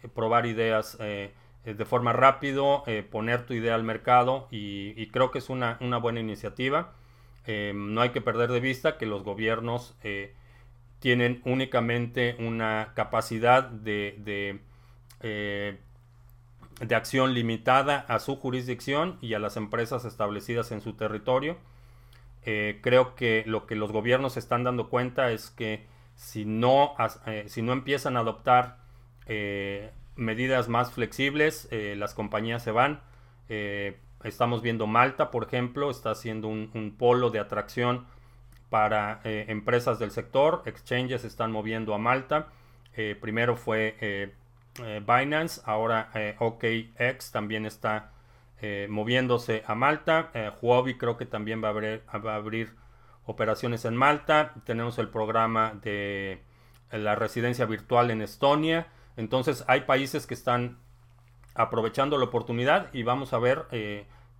[0.09, 1.33] probar ideas eh,
[1.63, 6.19] de forma rápido, poner tu idea al mercado y, creo que es una, una buena
[6.19, 6.93] iniciativa.
[7.47, 9.95] no hay que perder de vista que los gobiernos
[10.99, 15.79] tienen únicamente una capacidad de, de
[16.81, 21.57] de acción limitada a su jurisdicción y a las empresas establecidas en su territorio.
[22.43, 25.85] Eh, creo que lo que los gobiernos están dando cuenta es que
[26.15, 26.95] si no,
[27.27, 28.79] eh, si no empiezan a adoptar
[29.31, 33.01] eh, medidas más flexibles, las compañías se van.
[34.23, 38.05] estamos viendo Malta, por ejemplo, está siendo un polo de atracción
[38.69, 40.63] para empresas del sector.
[40.65, 42.49] Exchanges están moviendo a Malta.
[43.21, 43.95] primero fue
[44.79, 48.11] eh, Binance, ahora eh, OKX también está
[48.61, 52.75] eh, moviéndose a Malta, Huobi creo que también va a, abrir,
[53.25, 56.41] operaciones en Malta, tenemos el programa de
[56.91, 60.79] la residencia virtual en Estonia, entonces hay países que están
[61.53, 63.65] aprovechando la oportunidad y vamos a ver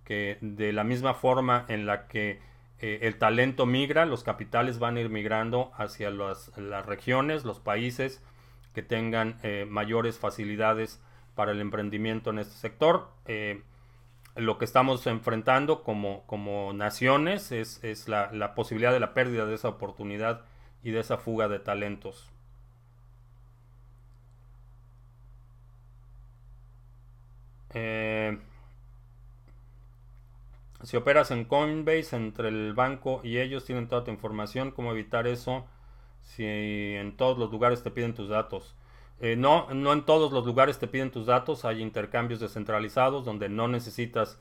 [0.04, 2.40] que de la misma forma en la que
[2.80, 6.50] el talento migra, los capitales van a ir migrando hacia las,
[6.86, 8.22] regiones, los países,
[8.74, 11.00] que tengan eh, mayores facilidades
[11.34, 13.08] para el emprendimiento en este sector.
[13.26, 13.62] Eh,
[14.34, 19.68] lo que estamos enfrentando como, como naciones es, la, posibilidad de la pérdida de esa
[19.68, 20.42] oportunidad
[20.82, 22.30] y de esa fuga de talentos.
[27.74, 28.38] Eh,
[30.82, 35.26] si operas en Coinbase, entre el banco y ellos tienen toda tu información, ¿cómo evitar
[35.26, 35.66] eso?
[36.22, 38.76] si en todos los lugares te piden tus datos.
[39.20, 43.48] Eh, no, no en todos los lugares te piden tus datos, hay intercambios descentralizados donde
[43.48, 44.38] no necesitas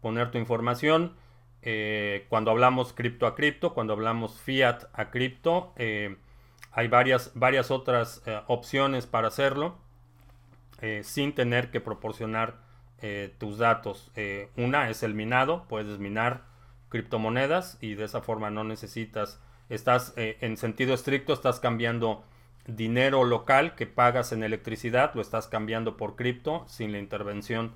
[0.00, 1.14] poner tu información.
[1.62, 8.22] Eh, cuando hablamos cripto a cripto, cuando hablamos fiat a cripto, hay varias, varias otras
[8.48, 9.78] opciones para hacerlo
[11.02, 12.69] sin tener que proporcionar
[13.38, 14.10] tus datos.
[14.56, 16.44] una es el minado, puedes minar
[16.90, 22.24] criptomonedas y de esa forma no necesitas estás eh, en sentido estricto, estás cambiando
[22.66, 27.72] dinero local que pagas en electricidad, lo estás cambiando por cripto sin la intervención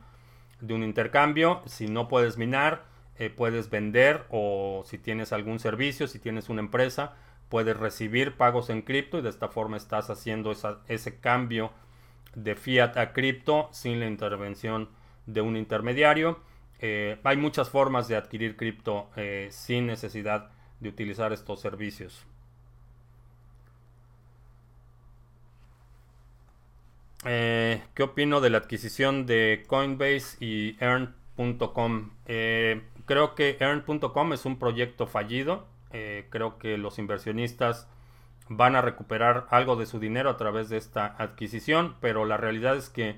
[0.61, 1.63] de un intercambio.
[1.67, 2.85] Si no puedes minar,
[3.17, 7.15] eh, puedes vender o si tienes algún servicio, si tienes una empresa,
[7.49, 10.53] puedes recibir pagos en cripto y de esta forma estás haciendo
[10.89, 11.71] ese cambio
[12.35, 14.89] de fiat a cripto sin la intervención
[15.27, 16.41] de un intermediario.
[16.81, 19.09] Eh, hay muchas formas de adquirir cripto
[19.51, 22.27] sin necesidad de utilizar estos servicios.
[27.25, 32.11] Eh, ¿Qué opino de la adquisición de Coinbase y Earn.com?
[32.27, 35.67] Eh, creo que Earn.com es un proyecto fallido.
[35.91, 37.89] Eh, creo que los inversionistas
[38.49, 42.77] van a recuperar algo de su dinero a través de esta adquisición, pero la realidad
[42.77, 43.17] es que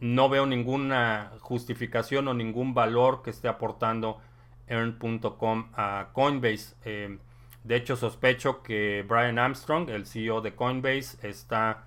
[0.00, 4.20] no veo ninguna justificación o ningún valor que esté aportando
[4.68, 6.76] earn.com a Coinbase.
[6.84, 7.18] Eh,
[7.64, 11.84] de hecho, sospecho que Brian Armstrong, el CEO de Coinbase, está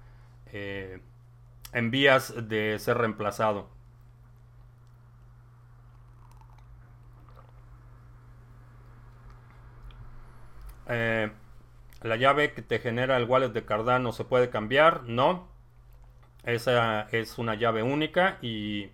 [0.47, 1.01] eh,
[1.73, 3.69] en vías de ser reemplazado.
[10.87, 11.31] Eh,
[12.01, 15.50] la llave que te genera el wallet de Cardano se puede cambiar, no.
[16.43, 18.89] Esa es una llave única y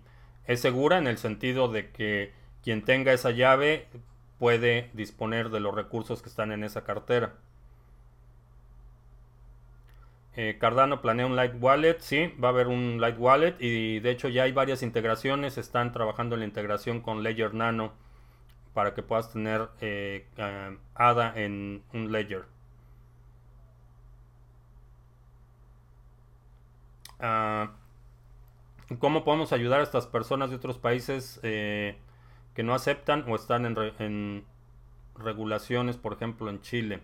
[0.46, 2.32] es segura en el sentido de que
[2.62, 3.86] quien tenga esa llave
[4.38, 7.34] puede disponer de los recursos que están en esa cartera.
[10.36, 14.10] Eh, Cardano planea un Light Wallet, sí, va a haber un Light Wallet y de
[14.10, 17.92] hecho ya hay varias integraciones, están trabajando en la integración con Ledger Nano
[18.72, 20.26] para que puedas tener eh,
[20.94, 22.44] ADA en un Ledger.
[27.20, 27.72] Ah,
[28.98, 31.40] ¿Cómo podemos ayudar a estas personas de otros países?
[31.42, 31.98] Eh,
[32.54, 34.44] que no aceptan o están en,
[35.14, 37.00] regulaciones, por ejemplo, en Chile.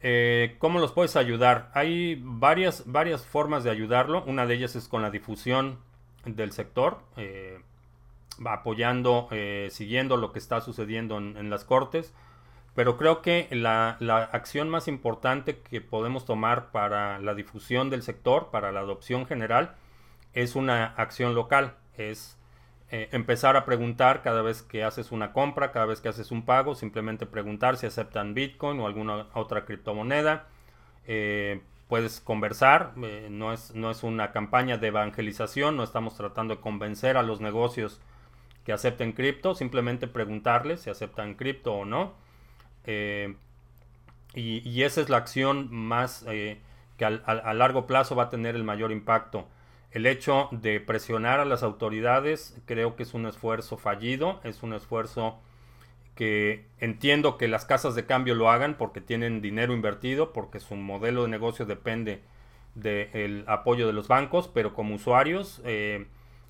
[0.00, 1.70] Eh, ¿Cómo los puedes ayudar?
[1.74, 4.22] Hay varias, varias formas de ayudarlo.
[4.24, 5.78] Una de ellas es con la difusión
[6.24, 7.60] del sector, eh,
[8.44, 9.28] apoyando,
[9.70, 12.14] siguiendo lo que está sucediendo en, las cortes.
[12.76, 18.02] Pero creo que la, la, acción más importante que podemos tomar para la difusión del
[18.02, 19.74] sector, para la adopción general,
[20.34, 21.74] es una acción local.
[21.96, 22.38] Es
[22.90, 26.44] eh, empezar a preguntar cada vez que haces una compra, cada vez que haces un
[26.44, 30.46] pago, simplemente preguntar si aceptan Bitcoin o alguna otra criptomoneda.
[31.06, 36.56] Eh, puedes conversar, eh, no, es, no es una campaña de evangelización, no estamos tratando
[36.56, 38.00] de convencer a los negocios
[38.64, 42.25] que acepten cripto, simplemente preguntarles si aceptan cripto o no.
[42.86, 43.34] Eh,
[44.34, 46.58] y, esa es la acción más eh,
[46.98, 49.46] que a largo plazo va a tener el mayor impacto.
[49.90, 54.74] El hecho de presionar a las autoridades creo que es un esfuerzo fallido, es un
[54.74, 55.38] esfuerzo
[56.14, 60.74] que entiendo que las casas de cambio lo hagan porque tienen dinero invertido, porque su
[60.74, 62.22] modelo de negocio depende
[62.74, 66.06] del apoyo de los bancos, pero como usuarios eh,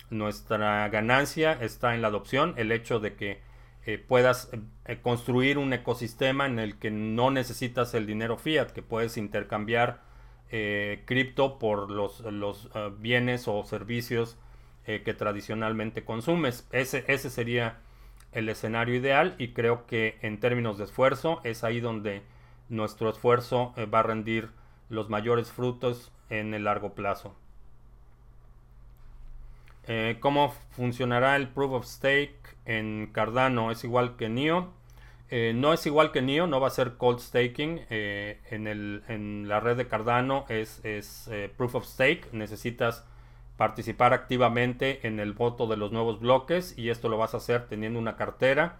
[0.09, 3.39] nuestra ganancia está en la adopción, el hecho de que
[3.87, 4.51] eh, puedas
[4.85, 10.05] eh, construir un ecosistema en el que no necesitas el dinero fiat, que puedes intercambiar
[11.03, 12.69] cripto por los, los
[12.99, 14.37] bienes o servicios
[14.85, 16.65] que tradicionalmente consumes.
[16.71, 17.79] Ese, ese sería
[18.31, 22.21] el escenario ideal y creo que en términos de esfuerzo es ahí donde
[22.69, 24.51] nuestro esfuerzo va a rendir
[24.89, 27.35] los mayores frutos en el largo plazo.
[29.87, 32.37] Eh, ¿Cómo funcionará el Proof of Stake
[32.67, 33.71] en Cardano?
[33.71, 34.71] ¿Es igual que NIO?
[35.29, 37.81] Eh, no es igual que NIO, no va a ser cold staking.
[37.89, 42.27] Eh, en, el, en, la red de Cardano es, es Proof of Stake.
[42.31, 43.03] Necesitas
[43.57, 47.65] participar activamente en el voto de los nuevos bloques y esto lo vas a hacer
[47.67, 48.77] teniendo una cartera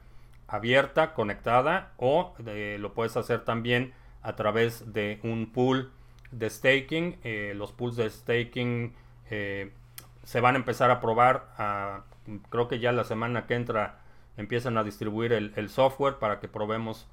[0.48, 5.92] abierta, conectada o lo puedes hacer también a través de un pool
[6.32, 7.18] de staking.
[7.24, 8.94] Eh, los pools de staking
[9.30, 9.72] eh,
[10.24, 12.04] se van a empezar a probar.
[12.50, 14.00] Creo que ya la semana que entra
[14.38, 17.08] empiezan a distribuir el, software para que probemos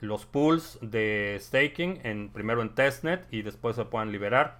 [0.00, 2.00] los pools de staking.
[2.04, 4.58] En, primero en testnet y después se puedan liberar.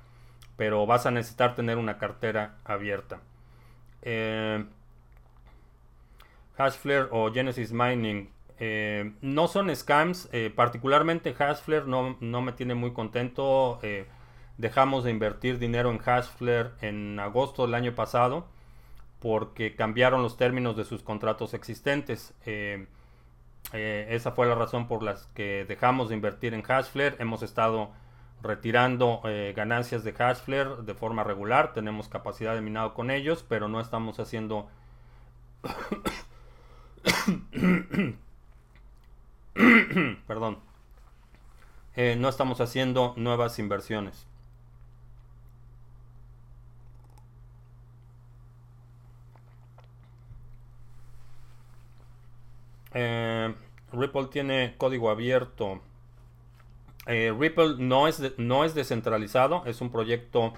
[0.57, 3.21] Pero vas a necesitar tener una cartera abierta.
[4.03, 4.65] Eh,
[6.57, 12.93] Hashflare o Genesis Mining eh, no son scams, eh, particularmente Hashflare no, me tiene muy
[12.93, 13.79] contento.
[14.57, 18.49] Dejamos de invertir dinero en Hashflare en agosto del año pasado
[19.21, 22.35] porque cambiaron los términos de sus contratos existentes.
[23.73, 27.17] esa fue la razón por la que dejamos de invertir en Hashflare.
[27.19, 27.91] Hemos estado
[28.43, 29.23] retirando
[29.57, 31.73] ganancias de Hashflare de forma regular.
[31.73, 34.69] Tenemos capacidad de minado con ellos, pero no estamos haciendo
[40.27, 40.59] Perdón.
[41.97, 44.28] Eh, no estamos haciendo nuevas inversiones.
[52.95, 53.55] Eh,
[53.93, 55.81] Ripple tiene código abierto.
[57.07, 60.53] Eh, Ripple no es, no es descentralizado, es un proyecto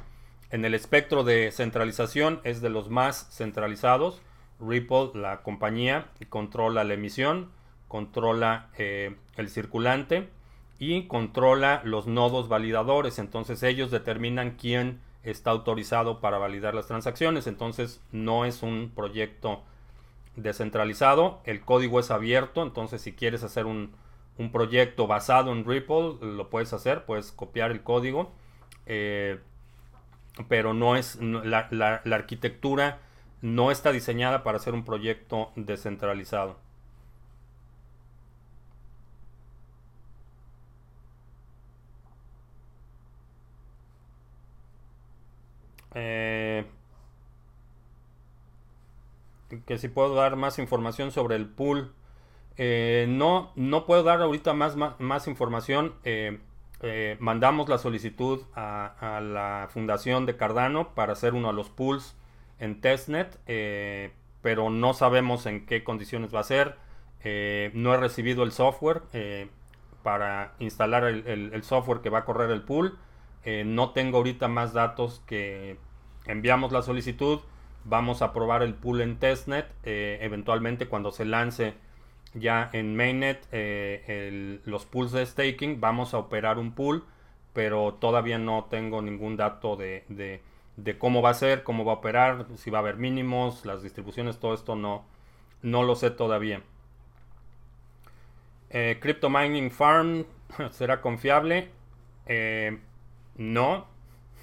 [0.51, 4.20] en el espectro de centralización, es de los más centralizados.
[4.59, 7.51] Ripple, la compañía, controla la emisión,
[7.89, 10.28] controla eh, el circulante
[10.78, 13.18] y controla los nodos validadores.
[13.18, 17.47] Entonces ellos determinan quién está autorizado para validar las transacciones.
[17.47, 19.62] Entonces no es un proyecto
[20.37, 21.41] descentralizado.
[21.45, 22.62] El código es abierto.
[22.62, 23.95] Entonces si quieres hacer un,
[24.53, 27.05] proyecto basado en Ripple, lo puedes hacer.
[27.05, 28.33] Puedes copiar el código.
[28.87, 29.39] Eh,
[30.49, 33.01] pero no es la, la arquitectura
[33.43, 36.57] no está diseñada para ser un proyecto descentralizado.
[45.95, 46.64] Eh,
[49.67, 51.93] que si puedo dar más información sobre el pool.
[52.57, 55.95] Eh, no, no puedo dar ahorita más, más, información.
[56.05, 56.39] Eh,
[57.21, 62.17] mandamos la solicitud a, la fundación de Cardano para hacer uno de los pools
[62.59, 63.39] en testnet,
[64.43, 66.77] pero no sabemos en qué condiciones va a ser.
[67.75, 69.03] no he recibido el software
[70.03, 72.99] para instalar el software que va a correr el pool.
[73.45, 75.79] Eh, no tengo ahorita más datos que
[76.27, 77.41] enviamos la solicitud.
[77.85, 79.66] Vamos a probar el pool en testnet.
[79.85, 81.74] Eh, eventualmente cuando se lance
[82.35, 87.05] ya en mainnet eh, los pools de staking, vamos a operar un pool.
[87.53, 91.97] Pero todavía no tengo ningún dato de, de, cómo va a ser, cómo va a
[91.97, 95.05] operar, si va a haber mínimos, las distribuciones, todo esto no,
[95.62, 96.62] no lo sé todavía.
[98.70, 100.26] Crypto Mining Farm
[100.70, 101.70] será confiable.
[103.41, 103.87] No.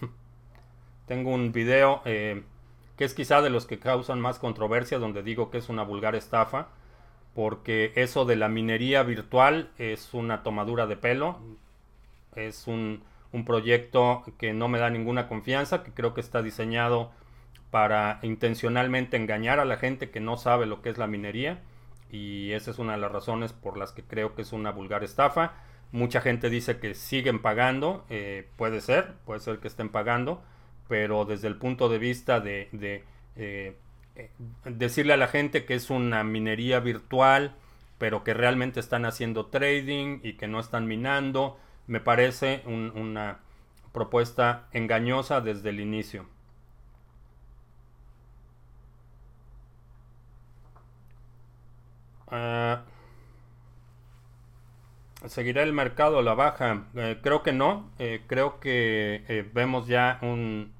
[1.07, 2.43] Tengo un video eh,
[2.97, 6.15] que es quizá de los que causan más controversia, donde digo que es una vulgar
[6.15, 6.67] estafa,
[7.35, 11.39] porque eso de la minería virtual es una tomadura de pelo,
[12.35, 17.11] es un, un proyecto que no me da ninguna confianza, que creo que está diseñado
[17.69, 21.59] para intencionalmente engañar a la gente que no sabe lo que es la minería,
[22.11, 25.03] y esa es una de las razones por las que creo que es una vulgar
[25.03, 25.53] estafa.
[25.91, 30.41] Mucha gente dice que siguen pagando, eh, puede ser, puede ser que estén pagando,
[30.87, 32.69] pero desde el punto de vista de,
[33.35, 33.75] eh,
[34.65, 37.55] decirle a la gente que es una minería virtual,
[37.97, 43.39] pero que realmente están haciendo trading y que no están minando, me parece una
[43.93, 46.25] propuesta engañosa desde el inicio.
[52.31, 52.77] Uh,
[55.25, 56.85] ¿Seguirá el mercado a la baja?
[56.95, 57.89] Eh, creo que no.
[57.99, 60.73] Eh, creo que eh, vemos ya un,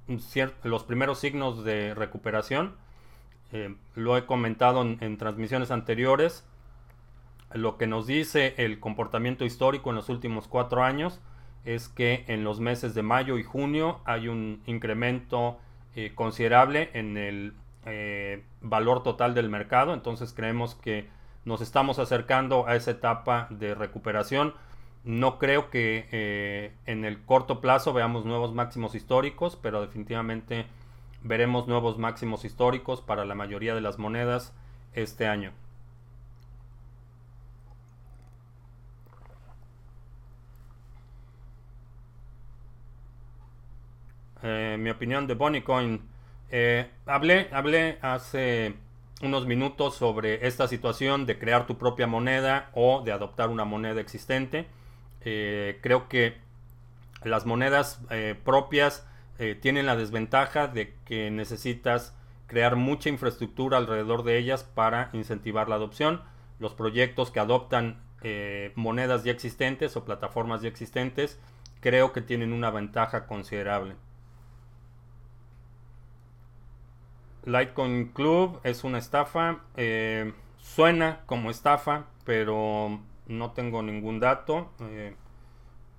[0.63, 2.75] los primeros signos de recuperación.
[3.95, 6.45] lo he comentado en, transmisiones anteriores.
[7.53, 11.21] Lo que nos dice el comportamiento histórico en los últimos cuatro años
[11.63, 15.59] es que en los meses de mayo y junio hay un incremento
[16.15, 17.53] considerable en el
[18.61, 19.93] valor total del mercado.
[19.93, 21.07] Entonces creemos que
[21.47, 24.53] nos estamos acercando a esa etapa de recuperación.
[25.07, 30.65] No creo que eh, en el corto plazo veamos nuevos máximos históricos, pero definitivamente
[31.23, 34.53] veremos nuevos máximos históricos para la mayoría de las monedas
[34.93, 35.53] este año.
[44.43, 46.01] Eh, mi opinión de Bonniecoin.
[46.49, 48.75] Eh, hablé, hablé hace
[49.21, 54.01] unos minutos sobre esta situación de crear tu propia moneda o de adoptar una moneda
[54.01, 54.67] existente.
[55.21, 56.37] Eh, creo que
[57.23, 59.05] las monedas eh, propias
[59.39, 62.15] eh, tienen la desventaja de que necesitas
[62.47, 66.21] crear mucha infraestructura alrededor de ellas para incentivar la adopción.
[66.59, 68.05] Los proyectos que adoptan
[68.75, 71.39] monedas ya existentes o plataformas ya existentes
[71.79, 73.95] creo que tienen una ventaja considerable.
[77.45, 79.59] Litecoin Club es una estafa.
[80.57, 84.71] Suena como estafa, pero no tengo ningún dato.
[84.81, 85.15] Eh,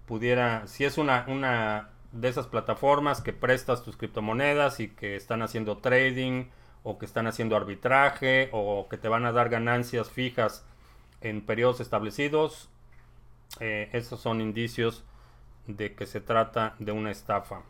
[0.06, 5.42] pudiera, si es una, una de esas plataformas que prestas tus criptomonedas y que están
[5.42, 6.46] haciendo trading
[6.82, 10.64] o que están haciendo arbitraje o que te van a dar ganancias fijas
[11.20, 12.70] en periodos establecidos,
[13.60, 15.04] eh, esos son indicios
[15.66, 17.62] de que se trata de una estafa.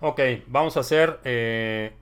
[0.00, 1.20] Ok, vamos a hacer...
[1.24, 1.92] Eh,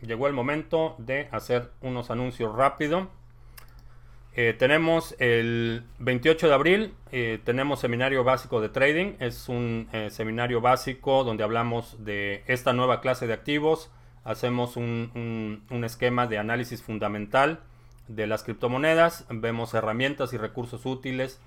[0.00, 3.08] llegó el momento de hacer unos anuncios rápido.
[4.34, 9.14] Eh, tenemos el 28 de abril, eh, tenemos seminario básico de trading.
[9.18, 13.90] Es un seminario básico donde hablamos de esta nueva clase de activos.
[14.24, 17.60] Hacemos un, un, esquema de análisis fundamental
[18.06, 19.26] de las criptomonedas.
[19.30, 21.40] Vemos herramientas y recursos útiles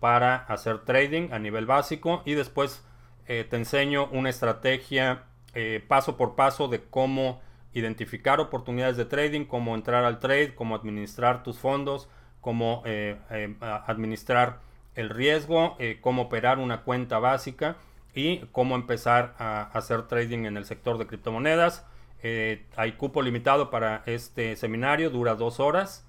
[0.00, 2.22] para hacer trading a nivel básico.
[2.24, 2.84] Y después
[3.28, 5.24] eh, te enseño una estrategia
[5.54, 7.42] eh, paso por paso de cómo
[7.74, 12.08] identificar oportunidades de trading, cómo entrar al trade, cómo administrar tus fondos,
[12.48, 13.18] cómo eh,
[13.60, 14.60] administrar
[14.94, 17.76] el riesgo, cómo operar una cuenta básica
[18.14, 21.84] y cómo empezar a hacer trading en el sector de criptomonedas.
[22.22, 26.06] hay cupo limitado para este seminario, dura dos horas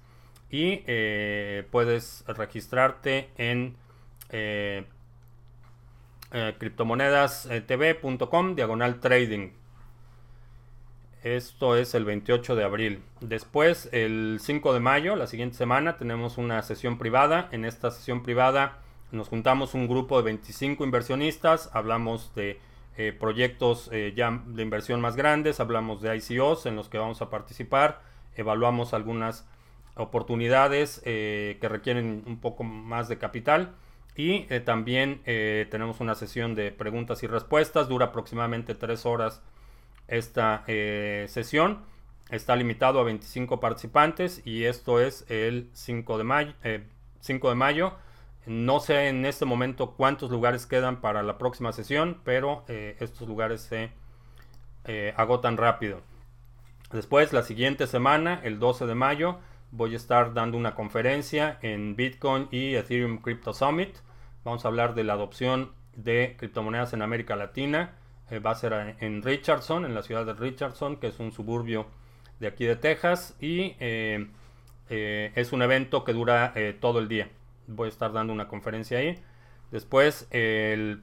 [0.48, 0.78] y
[1.70, 3.76] puedes registrarte en
[6.32, 9.50] eh, criptomonedastv.com diagonal trading.
[11.22, 13.02] Esto es el 28 de abril.
[13.20, 17.48] Después, el 5 de mayo, la siguiente semana, tenemos una sesión privada.
[17.52, 18.78] En esta sesión privada
[19.12, 22.60] nos juntamos un grupo de 25 inversionistas, hablamos de
[22.96, 27.20] eh, proyectos eh, ya de inversión más grandes, hablamos de ICOs en los que vamos
[27.20, 28.00] a participar,
[28.36, 29.46] evaluamos algunas
[29.96, 33.74] oportunidades que requieren un poco más de capital
[34.16, 37.88] y eh, también eh, tenemos una sesión de preguntas y respuestas.
[37.88, 39.42] Dura aproximadamente tres horas
[40.10, 41.84] esta eh, sesión.
[42.30, 46.52] Está limitado a 25 participantes y esto es el 5 de mayo.
[47.20, 47.94] 5 de mayo.
[48.46, 53.62] No sé en este momento cuántos lugares quedan para la próxima sesión, pero estos lugares
[53.62, 53.90] se
[55.16, 56.02] agotan rápido.
[56.92, 59.38] Después, la siguiente semana, el 12 de mayo,
[59.70, 63.96] voy a estar dando una conferencia en Bitcoin y Ethereum Crypto Summit.
[64.44, 67.92] Vamos a hablar de la adopción de criptomonedas en América Latina.
[68.30, 71.86] Eh, va a ser en Richardson, en la ciudad de Richardson, que es un suburbio
[72.38, 73.36] de aquí de Texas.
[73.40, 74.28] Y eh,
[74.88, 77.28] eh, es un evento que dura todo el día.
[77.66, 79.18] Voy a estar dando una conferencia ahí.
[79.70, 81.02] Después, el,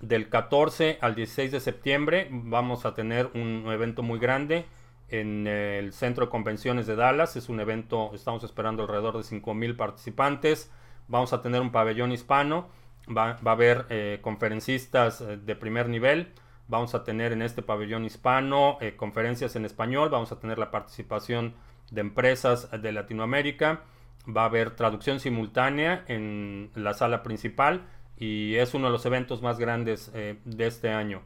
[0.00, 4.66] del 14 al 16 de septiembre, vamos a tener un evento muy grande
[5.08, 7.36] en el Centro de Convenciones de Dallas.
[7.36, 10.70] Es un evento, estamos esperando alrededor de 5.000 participantes.
[11.08, 12.68] Vamos a tener un pabellón hispano.
[13.08, 16.32] Va, a haber eh, conferencistas eh, de primer nivel.
[16.68, 20.08] Vamos a tener en este pabellón hispano eh, conferencias en español.
[20.08, 21.54] Vamos a tener la participación
[21.90, 23.80] de empresas de Latinoamérica.
[24.24, 27.82] Va a haber traducción simultánea en la sala principal
[28.16, 31.22] y es uno de los eventos más grandes de este año.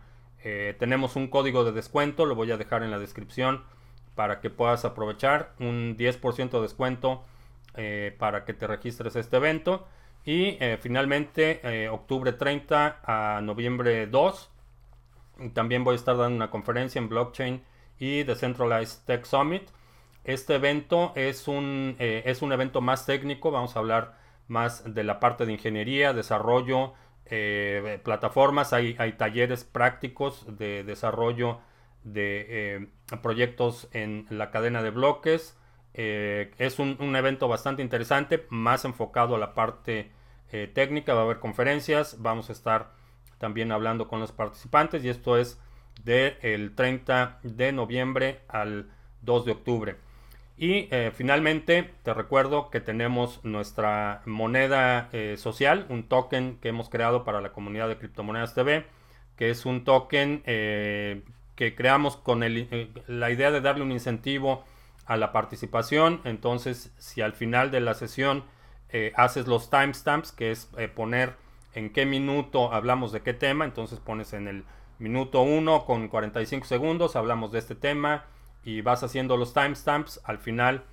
[0.79, 3.65] Tenemos un código de descuento, lo voy a dejar en la descripción
[4.15, 7.23] para que puedas aprovechar un 10% de descuento
[8.17, 9.87] para que te registres este evento.
[10.27, 14.51] Y finalmente, octubre 30 a noviembre 2,
[15.55, 17.63] también voy a estar dando una conferencia en blockchain
[17.99, 19.69] y Decentralized Tech Summit.
[20.25, 24.19] Este evento es un, eh, es un evento más técnico, vamos a hablar
[24.49, 26.95] más de la parte de ingeniería, desarrollo,
[27.27, 31.61] eh, plataformas, hay, hay, talleres prácticos de desarrollo
[32.05, 32.89] de eh,
[33.23, 35.57] proyectos en la cadena de bloques.
[35.95, 40.11] es un, evento bastante interesante, más enfocado a la parte
[40.51, 42.93] técnica, va a haber conferencias, vamos a estar
[43.39, 45.61] también hablando con los participantes y esto es
[46.05, 48.91] del 30 de noviembre al
[49.23, 49.97] 2 de octubre.
[50.59, 56.89] Y eh, finalmente te recuerdo que tenemos nuestra moneda eh, social, un token que hemos
[56.89, 58.87] creado para la comunidad de criptomonedas TV,
[59.37, 61.23] que es un token eh,
[61.57, 64.65] que creamos con la idea de darle un incentivo
[65.05, 66.23] a la participación.
[66.25, 68.45] Entonces, si al final de la sesión
[69.15, 71.37] haces los timestamps, que es poner
[71.75, 74.65] en qué minuto hablamos de qué tema, entonces pones en el
[74.99, 78.25] minuto 1 con 45 segundos, hablamos de este tema
[78.65, 80.85] y vas haciendo los timestamps, al final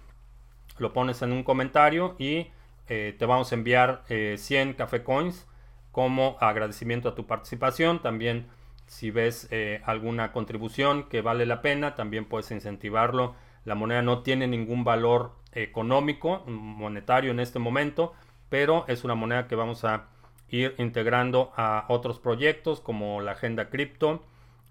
[0.77, 2.47] lo pones en un comentario y
[2.87, 5.47] eh, te vamos a enviar 100 eh, café coins
[5.91, 8.01] como agradecimiento a tu participación.
[8.01, 8.47] También
[8.87, 13.35] si ves eh, alguna contribución que vale la pena, también puedes incentivarlo.
[13.65, 18.13] La moneda no tiene ningún valor económico, monetario en este momento,
[18.49, 20.07] pero es una moneda que vamos a
[20.49, 24.23] ir integrando a otros proyectos como la agenda cripto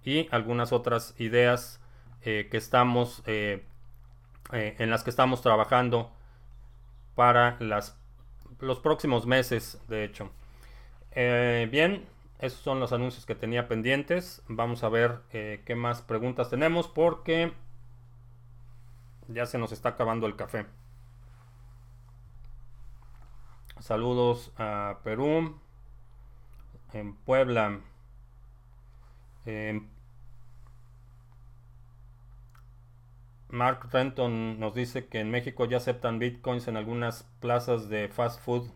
[0.05, 1.81] y algunas otras ideas
[2.23, 3.65] eh, que estamos eh,
[4.53, 6.13] eh, en las que estamos trabajando
[7.17, 7.99] para las,
[8.61, 10.31] los próximos meses de hecho.
[11.15, 12.07] Bien
[12.39, 14.43] esos son los anuncios que tenía pendientes.
[14.49, 17.53] Vamos a ver qué más preguntas tenemos porque
[19.29, 20.67] ya se nos está acabando el café
[23.83, 25.61] saludos a Perú
[26.93, 27.81] en Puebla.
[33.49, 38.41] Mark Renton nos dice que en México ya aceptan bitcoins en algunas plazas de fast
[38.41, 38.71] food.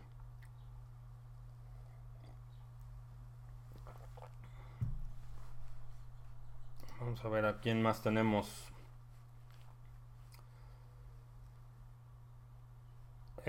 [6.99, 8.76] Vamos a ver a quién más tenemos.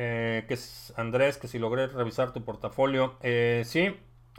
[0.00, 3.16] Eh, que es Andrés, que si logré revisar tu portafolio.
[3.20, 3.96] Eh, sí,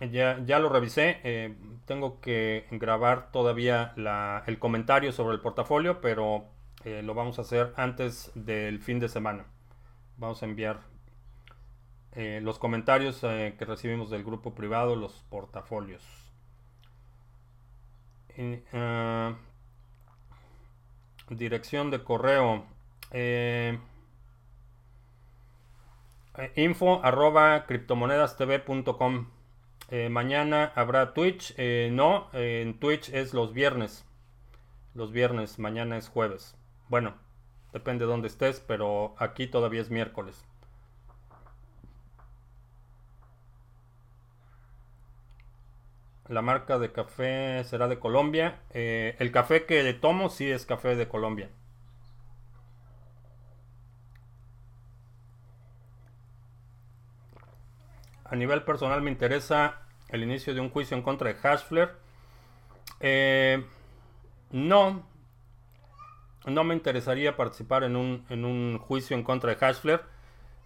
[0.10, 1.20] ya, ya lo revisé.
[1.26, 1.53] Eh,
[1.86, 3.93] tengo que grabar todavía
[4.47, 6.45] el comentario sobre el portafolio, pero
[6.86, 9.47] eh, lo vamos a hacer antes del fin de semana.
[10.16, 10.80] Vamos a enviar
[12.16, 16.03] los comentarios que recibimos del grupo privado, los portafolios.
[21.30, 22.66] Dirección de correo.
[26.55, 29.27] Info arroba criptomonedastv.com
[29.91, 31.53] eh, mañana habrá Twitch.
[31.57, 34.05] Eh, no, en Twitch es los viernes.
[34.93, 36.55] Los viernes, mañana es jueves.
[36.89, 37.15] Bueno,
[37.73, 40.45] depende de dónde estés, pero aquí todavía es miércoles.
[46.27, 48.61] La marca de café será de Colombia.
[48.71, 51.49] Eh, el café que tomo sí es café de Colombia.
[58.30, 61.91] A nivel personal me interesa el inicio de un juicio en contra de Hashflare.
[62.99, 63.63] Eh,
[64.51, 65.03] no,
[66.45, 70.01] no me interesaría participar en un, juicio en contra de Hashflare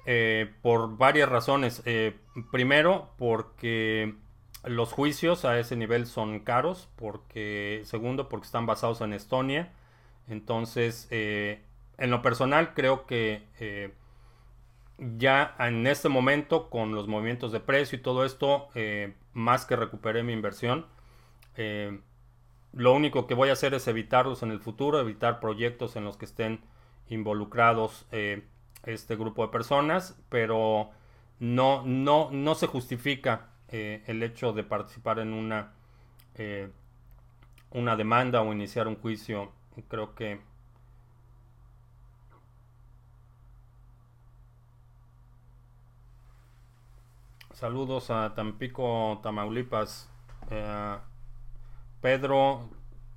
[0.06, 1.82] eh, por varias razones.
[1.86, 2.16] Eh,
[2.52, 4.16] primero, porque
[4.64, 6.90] los juicios a ese nivel son caros.
[6.96, 9.72] Porque, segundo, porque están basados en Estonia.
[10.28, 13.94] Entonces, en lo personal, creo que
[14.98, 19.76] ya en este momento, con los movimientos de precio y todo esto, eh, más que
[19.76, 20.86] recuperé mi inversión,
[21.56, 22.00] eh,
[22.74, 26.18] lo único que voy a hacer es evitarlos en el futuro, evitar proyectos en los
[26.18, 26.62] que estén
[27.10, 28.44] involucrados eh,
[28.84, 30.92] este grupo de personas, pero
[31.40, 35.74] no, no, no se justifica el hecho de participar en una,
[37.72, 39.52] una demanda o iniciar un juicio.
[39.88, 40.42] Creo que
[47.64, 50.12] Saludos a Tampico, Tamaulipas.
[50.50, 50.98] Eh,
[52.02, 52.70] Pedro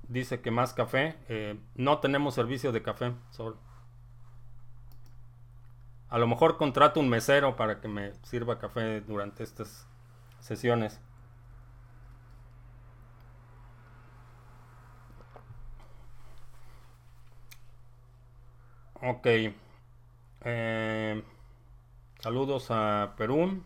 [0.07, 1.17] dice que más café.
[1.27, 3.11] Eh, no tenemos servicio de café.
[3.29, 3.57] Solo.
[6.07, 9.85] A lo mejor contrato un mesero para que me sirva café durante estas
[10.39, 11.01] sesiones.
[19.01, 19.27] Ok.
[20.45, 21.23] Eh,
[22.21, 23.61] saludos a Perú.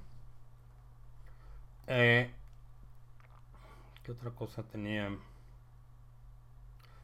[1.93, 2.31] Eh,
[4.03, 5.09] ¿Qué otra cosa tenía?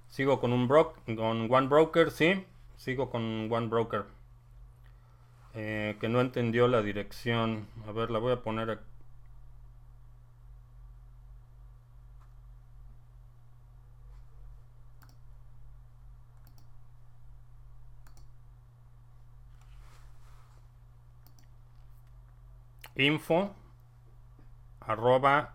[0.08, 2.46] Sigo con un bro con One Broker, sí.
[2.78, 4.06] Sigo con One Broker.
[5.56, 7.68] Eh, que no entendió la dirección.
[7.86, 8.84] A ver, la voy a poner aquí.
[22.96, 23.56] info
[24.88, 25.54] arroba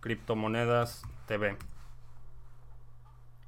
[0.00, 1.56] criptomonedas TV.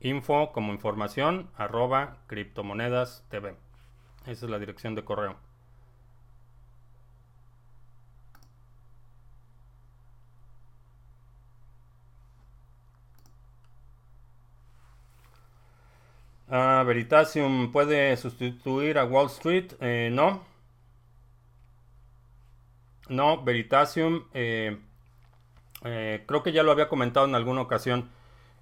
[0.01, 3.57] Info como información arroba criptomonedas TV.
[4.27, 5.37] Esa es la dirección de correo.
[16.49, 19.73] Ah, Veritasium puede sustituir a Wall Street.
[19.81, 20.54] Eh, no.
[23.09, 24.25] No, Veritasium.
[24.33, 24.79] Eh,
[25.85, 28.11] eh, creo que ya lo había comentado en alguna ocasión.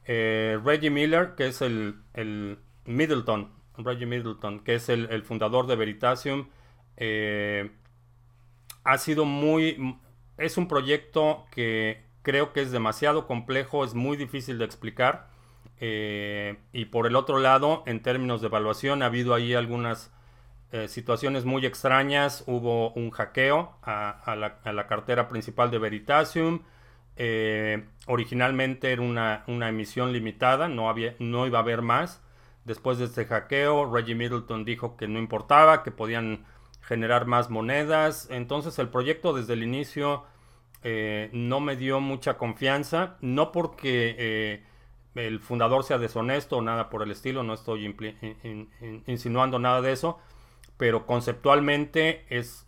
[0.05, 5.77] Eh, Reggie Miller, que es el, el, Middleton, Reggie Middleton, que es el, fundador de
[5.77, 6.49] Veritasium,
[8.85, 9.97] ha sido muy...
[10.39, 15.29] Es un proyecto que creo que es demasiado complejo, es muy difícil de explicar.
[15.81, 20.11] y por el otro lado, en términos de evaluación, ha habido ahí algunas
[20.89, 22.45] situaciones muy extrañas.
[22.47, 26.63] Hubo un hackeo a, la, cartera principal de Veritasium.
[27.17, 32.23] Eh, originalmente era una, emisión limitada, no, iba a haber más.
[32.65, 36.45] Después de este hackeo, Reggie Middleton dijo que no importaba, que podían
[36.81, 38.29] generar más monedas.
[38.31, 40.25] Entonces el proyecto desde el inicio
[40.83, 44.65] eh, no me dio mucha confianza, no porque eh,
[45.15, 47.95] el fundador sea deshonesto o nada por el estilo, no estoy
[49.07, 50.19] insinuando nada de eso,
[50.83, 52.67] pero conceptualmente es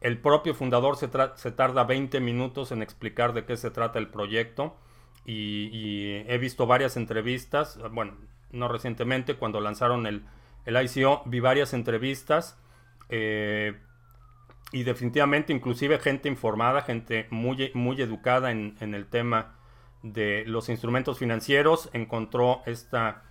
[0.00, 4.76] el propio fundador se, tarda 20 minutos en explicar de qué se trata el proyecto
[5.24, 8.16] y, he visto varias entrevistas, bueno,
[8.50, 10.24] no recientemente, cuando lanzaron el,
[10.66, 12.58] el ICO, vi varias entrevistas
[13.10, 13.78] eh,
[14.72, 19.54] y definitivamente inclusive gente informada, gente muy, muy educada en, el tema
[20.02, 23.22] de los instrumentos financieros, encontró esta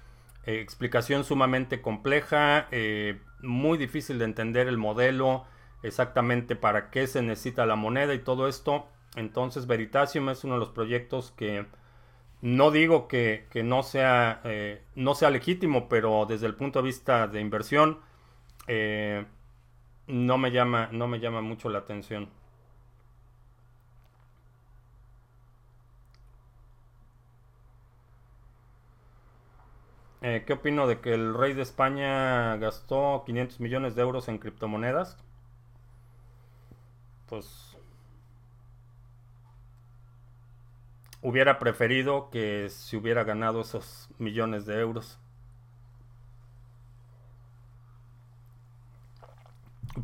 [0.46, 5.46] eh, explicación sumamente compleja, eh, muy difícil de entender el modelo,
[5.84, 8.88] exactamente para qué se necesita la moneda y todo esto.
[9.16, 11.66] Entonces Veritasium es uno de los proyectos que
[12.42, 17.28] no digo que, no, sea, eh, no sea legítimo, pero desde el punto de vista
[17.28, 18.00] de inversión
[20.08, 22.30] no, me llama, no me llama mucho la atención.
[30.22, 34.38] Eh, ¿Qué opino de que el rey de España gastó 500 millones de euros en
[34.38, 35.18] criptomonedas?
[37.30, 37.78] pues
[41.22, 45.20] hubiera preferido que se hubiera ganado esos millones de euros.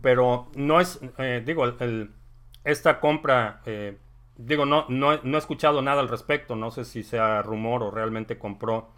[0.02, 1.66] Pero no es, eh, digo,
[2.64, 3.98] esta compra, eh,
[4.38, 8.38] digo, no, no, he escuchado nada al respecto, no sé si sea rumor o realmente
[8.38, 8.90] compró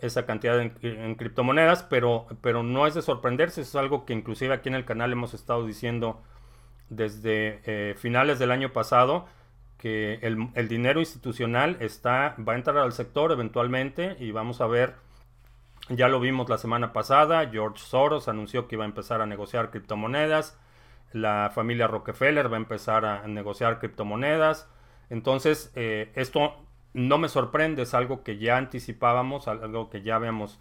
[0.00, 4.68] esa cantidad en, criptomonedas, pero, pero no es de sorprenderse, es algo que inclusive aquí
[4.68, 6.22] en el canal hemos estado diciendo
[6.88, 9.26] desde eh, finales del año pasado
[9.78, 14.94] que el, dinero institucional está, va a entrar al sector eventualmente y vamos a ver,
[15.88, 19.70] ya lo vimos la semana pasada, George Soros anunció que iba a empezar a negociar
[19.70, 20.58] criptomonedas,
[21.12, 24.68] la familia Rockefeller va a empezar a negociar criptomonedas,
[25.08, 26.56] entonces eh, esto
[26.92, 30.58] no me sorprende, es algo que ya anticipábamos, algo que ya habíamos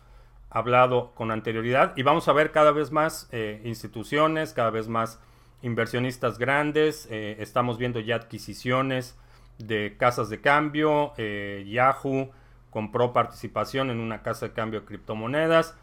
[0.49, 5.19] hablado con anterioridad y vamos a ver cada vez más eh, instituciones, cada vez más
[5.61, 9.17] inversionistas grandes, eh, estamos viendo ya adquisiciones
[9.57, 12.31] de casas de cambio, eh, Yahoo
[12.69, 15.75] compró participación en una casa de cambio de criptomonedas,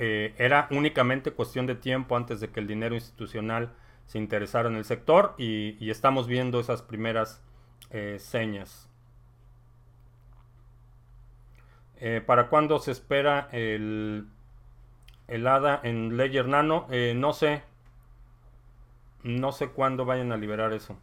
[0.00, 3.72] era únicamente cuestión de tiempo antes de que el dinero institucional
[4.06, 7.42] se interesara en el sector y, estamos viendo esas primeras
[8.18, 8.87] señas.
[12.26, 14.26] ¿Para cuándo se espera el,
[15.26, 16.86] el ADA en Ledger Nano?
[17.16, 17.62] no sé,
[19.22, 20.96] no sé cuándo vayan a liberar eso.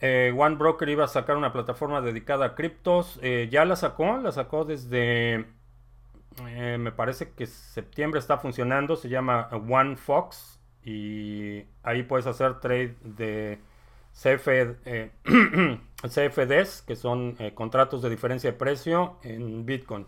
[0.00, 3.18] Eh, One Broker iba a sacar una plataforma dedicada a criptos.
[3.22, 5.46] Eh, ya la sacó, la sacó desde.
[6.48, 8.96] Eh, me parece que septiembre está funcionando.
[8.96, 10.60] Se llama One Fox.
[10.84, 13.58] Y ahí puedes hacer trade de
[14.16, 14.80] CFDs,
[16.86, 20.06] que son contratos de diferencia de precio en Bitcoin.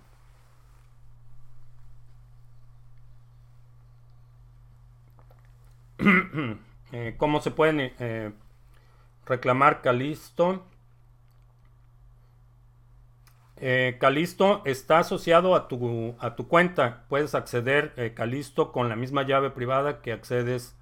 [6.90, 8.32] Eh, ¿Cómo se pueden eh,
[9.26, 10.64] reclamar Calisto?
[14.00, 17.04] Calisto está asociado a tu, a tu cuenta.
[17.10, 20.78] Puedes acceder Calisto con la misma llave privada que accedes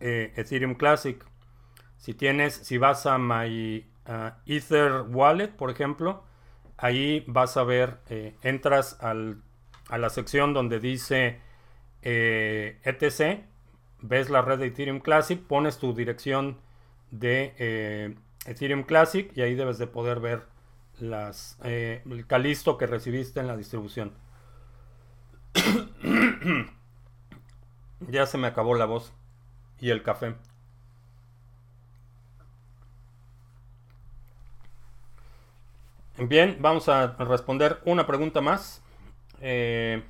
[0.00, 1.24] Ethereum Classic.
[2.04, 3.86] Si tienes, si vas a My
[4.44, 6.22] Ether Wallet, por ejemplo,
[6.76, 7.98] ahí vas a ver,
[8.42, 9.40] entras al,
[9.88, 11.40] a la sección donde dice
[12.02, 13.44] etc
[14.06, 16.58] ves la red de Ethereum Classic, pones tu dirección
[17.10, 20.42] de eh, Ethereum Classic y ahí debes de poder ver
[21.00, 24.12] las, eh, el calisto que recibiste en la distribución.
[28.00, 29.14] ya se me acabó la voz
[29.80, 30.34] y el café.
[36.16, 38.84] Bien, vamos a responder una pregunta más.
[39.40, 40.04] Eh,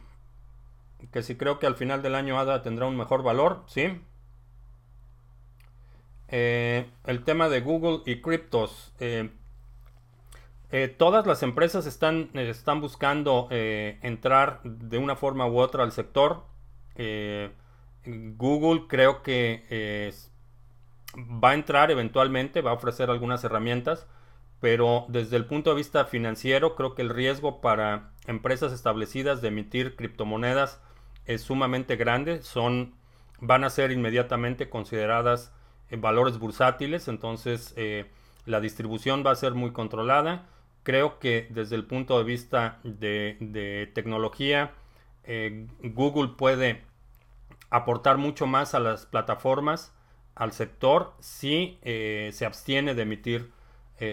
[1.11, 4.01] que si creo que al final del año ADA tendrá un mejor valor, sí.
[6.29, 8.93] Eh, el tema de Google y criptos.
[9.01, 9.31] Eh,
[10.99, 16.45] todas las empresas están, están buscando entrar de una forma u otra al sector.
[18.05, 20.13] Google creo que
[21.17, 24.07] va a entrar eventualmente, va a ofrecer algunas herramientas,
[24.61, 29.49] pero desde el punto de vista financiero creo que el riesgo para empresas establecidas de
[29.49, 30.81] emitir criptomonedas
[31.27, 32.95] es sumamente grande, son,
[33.41, 35.53] van a ser inmediatamente consideradas
[35.91, 38.11] en valores bursátiles, entonces eh,
[38.47, 40.47] la distribución va a ser muy controlada.
[40.83, 44.73] Creo que desde el punto de vista de, tecnología,
[45.25, 46.83] eh, Google puede
[47.71, 49.95] aportar mucho más a las plataformas,
[50.35, 53.51] al sector, si eh, se abstiene de emitir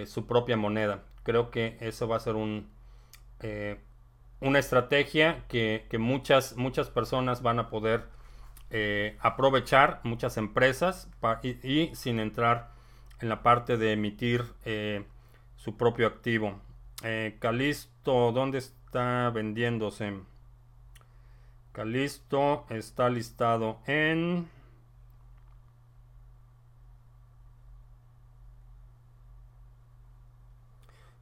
[0.06, 1.04] su propia moneda.
[1.24, 2.70] Creo que eso va a ser un,
[4.42, 8.06] una estrategia que, muchas, muchas personas van a poder
[8.72, 11.10] eh, aprovechar, muchas empresas,
[11.44, 12.72] y, sin entrar
[13.20, 15.06] en la parte de emitir eh,
[15.56, 16.60] su propio activo.
[17.04, 20.20] Eh, Calisto, ¿dónde está vendiéndose?
[21.72, 24.50] Calisto está listado en...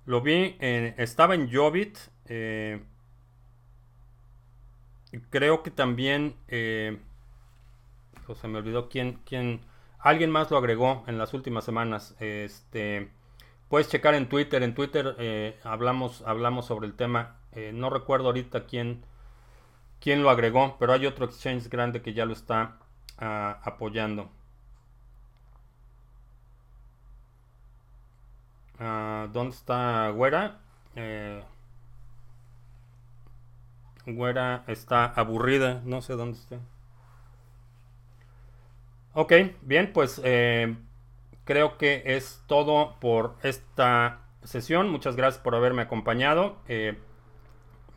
[0.06, 1.98] Lo vi, en, estaba en Jovit.
[5.32, 7.00] Creo que también, eh,
[8.36, 9.62] se me olvidó quién, quién,
[9.98, 12.16] alguien más lo agregó en las últimas semanas.
[12.20, 13.10] Este,
[13.70, 17.38] puedes checar en Twitter, en Twitter eh, hablamos, hablamos sobre el tema.
[17.54, 19.04] Eh, no recuerdo ahorita quién,
[20.00, 22.78] quién lo agregó, pero hay otro exchange grande que ya lo está
[23.18, 24.30] ah, apoyando.
[28.80, 30.60] Ah, ¿Dónde está Güera?
[30.96, 31.44] Eh,
[34.06, 36.60] Güera está aburrida, no sé dónde está.
[39.14, 40.78] Ok, bien, pues eh,
[41.44, 44.90] creo que es todo por esta sesión.
[44.90, 46.58] Muchas gracias por haberme acompañado.
[46.68, 46.98] Eh,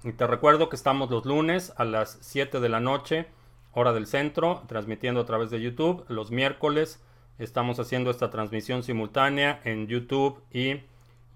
[0.04, 3.26] y te recuerdo que estamos los lunes a las 7 de la noche,
[3.72, 6.04] hora del centro, transmitiendo a través de YouTube.
[6.08, 7.00] Los miércoles
[7.38, 10.80] estamos haciendo esta transmisión simultánea en YouTube y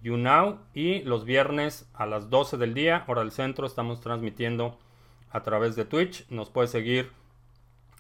[0.03, 0.59] YouNow.
[0.75, 4.79] Y los viernes a las 12 del día, hora del centro, estamos transmitiendo
[5.31, 6.29] a través de Twitch.
[6.31, 7.11] Nos puede seguir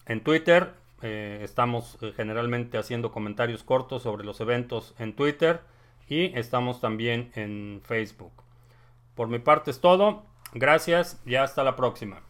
[0.07, 0.75] en Twitter.
[1.03, 5.61] Eh, estamos eh, generalmente haciendo comentarios cortos sobre los eventos en Twitter.
[6.09, 8.33] Y estamos también en Facebook.
[9.15, 10.25] Por mi parte es todo.
[10.55, 12.26] Gracias y hasta la próxima.